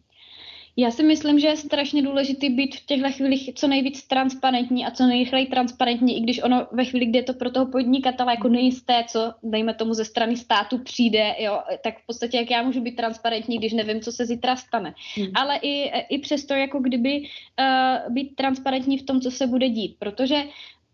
Já 0.80 0.92
si 0.92 1.04
myslím, 1.04 1.40
že 1.40 1.48
je 1.48 1.58
strašně 1.58 2.02
důležité 2.02 2.50
být 2.50 2.76
v 2.76 2.86
těchto 2.86 3.12
chvílích 3.12 3.52
co 3.56 3.68
nejvíc 3.68 4.08
transparentní 4.08 4.86
a 4.86 4.92
co 4.92 5.06
nejrychleji 5.06 5.46
transparentní, 5.46 6.18
i 6.18 6.20
když 6.20 6.44
ono 6.44 6.68
ve 6.72 6.86
chvíli, 6.86 7.06
kdy 7.06 7.20
je 7.20 7.24
to 7.24 7.34
pro 7.34 7.52
toho 7.52 7.66
podnikatele 7.66 8.34
jako 8.34 8.48
nejisté, 8.48 9.04
co 9.08 9.34
dejme 9.44 9.74
tomu 9.74 9.94
ze 9.94 10.06
strany 10.06 10.38
státu 10.38 10.78
přijde, 10.78 11.36
jo, 11.40 11.60
tak 11.84 11.98
v 11.98 12.06
podstatě 12.06 12.38
jak 12.38 12.52
já 12.52 12.64
můžu 12.64 12.82
být 12.82 12.96
transparentní, 12.96 13.58
když 13.58 13.74
nevím, 13.74 14.02
co 14.02 14.12
se 14.12 14.26
zítra 14.26 14.56
stane. 14.56 14.94
Hmm. 15.16 15.28
Ale 15.36 15.60
i, 15.62 15.92
i 16.10 16.20
přesto 16.20 16.54
jako 16.54 16.80
kdyby 16.80 17.22
uh, 17.22 18.14
být 18.14 18.36
transparentní 18.36 18.98
v 18.98 19.06
tom, 19.06 19.22
co 19.22 19.32
se 19.32 19.48
bude 19.48 19.70
dít, 19.70 19.96
protože 20.00 20.44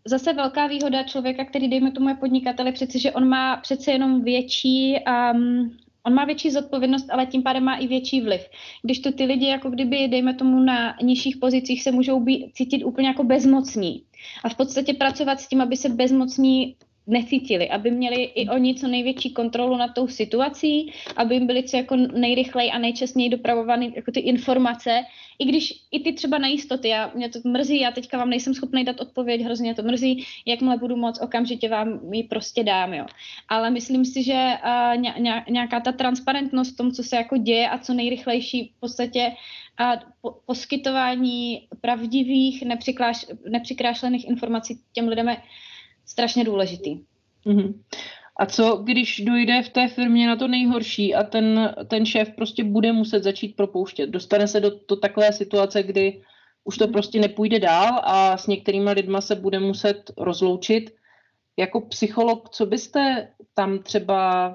zase 0.04 0.32
velká 0.32 0.66
výhoda 0.66 1.02
člověka, 1.02 1.44
který 1.44 1.68
dejme 1.68 1.92
tomu 1.92 2.08
je 2.08 2.14
podnikatele, 2.14 2.72
přeci, 2.72 2.98
že 2.98 3.12
on 3.12 3.28
má 3.28 3.56
přece 3.56 3.92
jenom 3.92 4.22
větší 4.22 4.96
um, 5.32 5.76
On 6.06 6.14
má 6.14 6.24
větší 6.24 6.50
zodpovědnost, 6.50 7.10
ale 7.10 7.26
tím 7.26 7.42
pádem 7.42 7.64
má 7.64 7.76
i 7.76 7.86
větší 7.86 8.20
vliv. 8.20 8.48
Když 8.82 8.98
to 8.98 9.12
ty 9.12 9.24
lidi, 9.24 9.46
jako 9.46 9.70
kdyby, 9.70 10.08
dejme 10.08 10.34
tomu, 10.34 10.60
na 10.60 10.96
nižších 11.02 11.36
pozicích 11.36 11.82
se 11.82 11.92
můžou 11.92 12.20
být, 12.20 12.52
cítit 12.54 12.84
úplně 12.84 13.08
jako 13.08 13.24
bezmocní. 13.24 14.02
A 14.44 14.48
v 14.48 14.54
podstatě 14.54 14.94
pracovat 14.94 15.40
s 15.40 15.48
tím, 15.48 15.60
aby 15.60 15.76
se 15.76 15.88
bezmocní 15.88 16.76
necítili, 17.06 17.68
aby 17.68 17.90
měli 17.90 18.22
i 18.22 18.48
oni 18.48 18.74
co 18.74 18.88
největší 18.88 19.32
kontrolu 19.32 19.76
nad 19.76 19.94
tou 19.94 20.08
situací, 20.08 20.92
aby 21.16 21.34
jim 21.34 21.46
byly 21.46 21.62
co 21.62 21.76
jako 21.76 21.96
nejrychleji 21.96 22.70
a 22.70 22.78
nejčastněji 22.78 23.30
dopravovány 23.30 23.92
jako 23.96 24.10
ty 24.10 24.20
informace, 24.20 25.04
i 25.38 25.44
když 25.44 25.74
i 25.90 26.00
ty 26.00 26.12
třeba 26.12 26.38
nejistoty, 26.38 26.88
já, 26.88 27.12
mě 27.14 27.28
to 27.28 27.38
mrzí, 27.44 27.80
já 27.80 27.90
teďka 27.90 28.18
vám 28.18 28.30
nejsem 28.30 28.54
schopný 28.54 28.84
dát 28.84 29.00
odpověď, 29.00 29.40
hrozně 29.40 29.74
to 29.74 29.82
mrzí, 29.82 30.26
jakmile 30.46 30.76
budu 30.76 30.96
moc, 30.96 31.20
okamžitě 31.20 31.68
vám 31.68 32.00
ji 32.12 32.22
prostě 32.22 32.64
dám, 32.64 32.94
jo. 32.94 33.06
Ale 33.48 33.70
myslím 33.70 34.04
si, 34.04 34.22
že 34.22 34.52
uh, 34.96 35.02
nějaká 35.48 35.80
ta 35.80 35.92
transparentnost 35.92 36.74
v 36.74 36.76
tom, 36.76 36.92
co 36.92 37.02
se 37.02 37.16
jako 37.16 37.36
děje 37.36 37.68
a 37.68 37.78
co 37.78 37.94
nejrychlejší 37.94 38.72
v 38.76 38.80
podstatě 38.80 39.32
a 39.78 39.92
po, 40.20 40.36
poskytování 40.46 41.68
pravdivých, 41.80 42.64
nepřikrášlených 43.48 44.28
informací 44.28 44.80
těm 44.92 45.08
lidem 45.08 45.28
je 45.28 45.36
strašně 46.06 46.44
důležitý. 46.44 47.00
Mm-hmm. 47.46 47.74
A 48.36 48.46
co, 48.46 48.76
když 48.76 49.20
dojde 49.20 49.62
v 49.62 49.68
té 49.68 49.88
firmě 49.88 50.26
na 50.26 50.36
to 50.36 50.48
nejhorší 50.48 51.14
a 51.14 51.22
ten, 51.22 51.74
ten 51.86 52.06
šéf 52.06 52.30
prostě 52.36 52.64
bude 52.64 52.92
muset 52.92 53.22
začít 53.22 53.56
propouštět? 53.56 54.06
Dostane 54.10 54.48
se 54.48 54.60
do 54.60 54.78
to 54.78 54.96
takové 54.96 55.32
situace, 55.32 55.82
kdy 55.82 56.22
už 56.64 56.78
to 56.78 56.88
prostě 56.88 57.20
nepůjde 57.20 57.58
dál 57.58 58.00
a 58.04 58.36
s 58.36 58.46
některými 58.46 58.92
lidma 58.92 59.20
se 59.20 59.34
bude 59.34 59.58
muset 59.58 60.10
rozloučit. 60.18 60.90
Jako 61.56 61.80
psycholog, 61.80 62.48
co 62.48 62.66
byste 62.66 63.28
tam 63.54 63.78
třeba, 63.78 64.50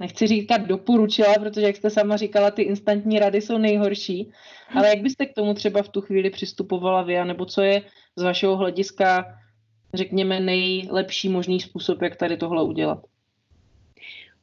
nechci 0.00 0.26
říkat 0.26 0.58
doporučila, 0.58 1.34
protože 1.34 1.66
jak 1.66 1.76
jste 1.76 1.90
sama 1.90 2.16
říkala, 2.16 2.50
ty 2.50 2.62
instantní 2.62 3.18
rady 3.18 3.40
jsou 3.40 3.58
nejhorší, 3.58 4.32
ale 4.74 4.88
jak 4.88 5.00
byste 5.00 5.26
k 5.26 5.34
tomu 5.34 5.54
třeba 5.54 5.82
v 5.82 5.88
tu 5.88 6.00
chvíli 6.00 6.30
přistupovala 6.30 7.02
vy, 7.02 7.24
nebo 7.24 7.44
co 7.46 7.62
je 7.62 7.82
z 8.16 8.22
vašeho 8.22 8.56
hlediska 8.56 9.24
řekněme, 9.94 10.40
nejlepší 10.40 11.28
možný 11.28 11.60
způsob, 11.60 12.02
jak 12.02 12.16
tady 12.16 12.36
tohle 12.36 12.62
udělat? 12.62 12.98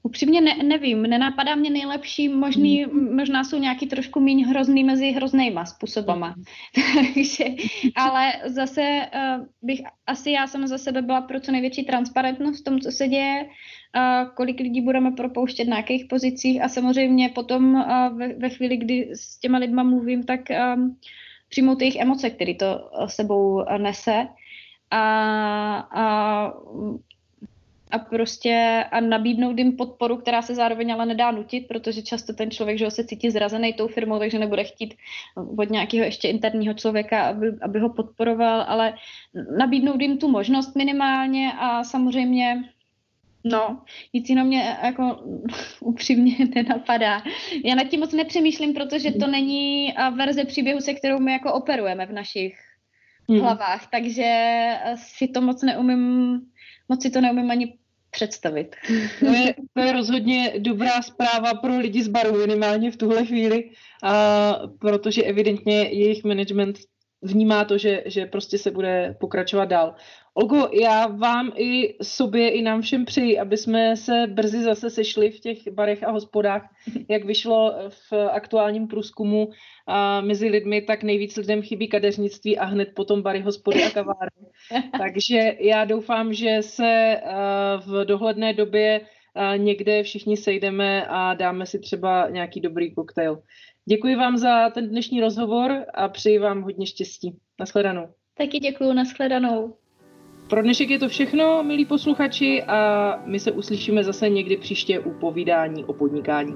Upřímně 0.06 0.42
ne, 0.42 0.56
nevím, 0.64 1.02
nenapadá 1.02 1.56
mě 1.56 1.70
nejlepší, 1.70 2.30
možný, 2.30 2.86
možná 3.16 3.44
jsou 3.44 3.60
nějaký 3.60 3.88
trošku 3.88 4.20
méně 4.20 4.48
hrozný 4.48 4.84
mezi 4.84 5.12
hroznýma 5.12 5.66
způsobama. 5.66 6.36
Takže, 6.96 7.46
ale 7.96 8.34
zase 8.46 8.82
uh, 9.16 9.46
bych, 9.62 9.82
asi 10.08 10.32
já 10.32 10.48
sama 10.48 10.68
za 10.68 10.78
sebe 10.78 11.02
byla 11.02 11.22
pro 11.22 11.40
co 11.40 11.52
největší 11.52 11.84
transparentnost 11.84 12.62
v 12.62 12.64
tom, 12.64 12.80
co 12.80 12.92
se 12.92 13.08
děje, 13.08 13.46
uh, 13.46 14.30
kolik 14.36 14.60
lidí 14.60 14.82
budeme 14.82 15.12
propouštět 15.12 15.66
na 15.66 15.78
jakých 15.78 16.06
pozicích 16.06 16.62
a 16.62 16.70
samozřejmě 16.70 17.30
potom 17.30 17.76
uh, 17.76 18.18
ve, 18.18 18.34
ve 18.34 18.50
chvíli, 18.50 18.78
kdy 18.78 19.10
s 19.16 19.40
těma 19.40 19.58
lidma 19.58 19.84
mluvím, 19.84 20.24
tak 20.24 20.40
um, 20.76 20.98
přijmout 21.50 21.82
jejich 21.82 21.96
emoce, 21.96 22.30
které 22.30 22.54
to 22.56 22.90
sebou 23.08 23.66
nese 23.78 24.28
a, 24.94 25.88
a 25.92 26.54
a 27.94 28.00
prostě 28.00 28.86
a 28.92 29.00
nabídnout 29.00 29.58
jim 29.58 29.78
podporu, 29.78 30.18
která 30.18 30.42
se 30.42 30.56
zároveň 30.56 30.94
ale 30.94 31.06
nedá 31.06 31.32
nutit, 31.32 31.68
protože 31.68 32.02
často 32.02 32.34
ten 32.34 32.52
člověk 32.52 32.78
že 32.78 32.86
ho 32.86 32.92
se 32.92 33.04
cítí 33.04 33.30
zrazený 33.30 33.74
tou 33.74 33.88
firmou, 33.88 34.20
takže 34.20 34.40
nebude 34.40 34.64
chtít 34.64 34.94
od 35.58 35.70
nějakého 35.70 36.06
ještě 36.06 36.28
interního 36.28 36.74
člověka, 36.74 37.24
aby, 37.24 37.54
aby 37.62 37.80
ho 37.80 37.90
podporoval, 37.90 38.66
ale 38.68 38.94
nabídnout 39.58 40.02
jim 40.02 40.18
tu 40.18 40.28
možnost 40.28 40.76
minimálně 40.76 41.52
a 41.60 41.84
samozřejmě 41.84 42.64
No, 43.46 43.82
nic 44.14 44.30
jiného 44.30 44.48
mě 44.48 44.78
jako 44.84 45.20
upřímně 45.80 46.36
nenapadá. 46.56 47.22
Já 47.66 47.76
nad 47.76 47.84
tím 47.84 48.00
moc 48.00 48.14
nepřemýšlím, 48.14 48.74
protože 48.74 49.12
to 49.12 49.28
není 49.28 49.94
verze 50.18 50.46
příběhu, 50.46 50.80
se 50.80 50.94
kterou 50.94 51.20
my 51.20 51.32
jako 51.32 51.54
operujeme 51.54 52.06
v 52.06 52.12
našich 52.12 52.73
hmm. 53.30 53.40
hlavách, 53.40 53.88
takže 53.92 54.34
si 54.96 55.28
to 55.28 55.42
moc 55.42 55.64
neumím, 55.64 56.42
moc 56.90 57.02
si 57.02 57.10
to 57.10 57.22
neumím 57.22 57.52
ani 57.52 57.78
představit. 58.12 58.76
To 59.20 59.26
je, 59.26 59.56
to 59.74 59.82
je 59.82 59.94
rozhodně 59.94 60.54
dobrá 60.60 61.02
zpráva 61.02 61.54
pro 61.54 61.78
lidi 61.78 62.04
z 62.04 62.08
baru, 62.08 62.38
minimálně 62.38 62.92
v 62.92 62.98
tuhle 62.98 63.26
chvíli, 63.26 63.70
a 64.04 64.54
protože 64.80 65.24
evidentně 65.24 65.76
jejich 65.76 66.24
management 66.24 66.78
vnímá 67.22 67.66
to, 67.66 67.78
že, 67.78 68.04
že 68.06 68.26
prostě 68.26 68.58
se 68.58 68.72
bude 68.72 69.16
pokračovat 69.20 69.66
dál. 69.66 69.96
Olgo, 70.36 70.70
já 70.82 71.08
vám 71.08 71.52
i 71.56 71.96
sobě, 72.04 72.50
i 72.50 72.62
nám 72.62 72.82
všem 72.82 73.06
přeji, 73.06 73.40
aby 73.40 73.58
jsme 73.58 73.98
se 73.98 74.28
brzy 74.28 74.64
zase 74.64 74.90
sešli 74.90 75.32
v 75.32 75.40
těch 75.40 75.58
barech 75.72 76.04
a 76.04 76.12
hospodách, 76.12 76.70
jak 77.10 77.26
vyšlo 77.26 77.76
v 77.90 78.14
aktuálním 78.32 78.88
průzkumu 78.88 79.50
a 79.88 80.22
mezi 80.22 80.50
lidmi, 80.50 80.82
tak 80.82 81.04
nejvíc 81.04 81.38
lidem 81.38 81.62
chybí 81.62 81.88
kadeřnictví 81.88 82.58
a 82.58 82.66
hned 82.66 82.90
potom 82.96 83.22
bary, 83.22 83.40
hospody 83.40 83.84
a 83.84 83.90
kavárny. 83.90 84.48
Takže 84.98 85.56
já 85.60 85.86
doufám, 85.86 86.34
že 86.34 86.58
se 86.62 87.22
v 87.86 88.06
dohledné 88.06 88.54
době 88.54 89.02
někde 89.58 90.04
všichni 90.04 90.38
sejdeme 90.38 91.06
a 91.08 91.34
dáme 91.34 91.66
si 91.66 91.80
třeba 91.80 92.30
nějaký 92.30 92.62
dobrý 92.62 92.94
koktejl. 92.94 93.42
Děkuji 93.86 94.16
vám 94.16 94.38
za 94.38 94.70
ten 94.70 94.90
dnešní 94.90 95.22
rozhovor 95.22 95.86
a 95.94 96.10
přeji 96.10 96.40
vám 96.40 96.62
hodně 96.62 96.88
štěstí. 96.88 97.38
Naschledanou. 97.60 98.08
Taky 98.38 98.60
děkuji, 98.60 98.94
naschledanou. 98.94 99.83
Pro 100.48 100.62
dnešek 100.62 100.90
je 100.90 101.00
to 101.00 101.10
všechno, 101.10 101.64
milí 101.64 101.86
posluchači, 101.86 102.64
a 102.64 103.20
my 103.26 103.40
se 103.40 103.52
uslyšíme 103.52 104.04
zase 104.04 104.30
někdy 104.30 104.58
příště 104.58 105.00
u 105.00 105.12
povídání 105.12 105.86
o 105.86 105.94
podnikání. 105.94 106.56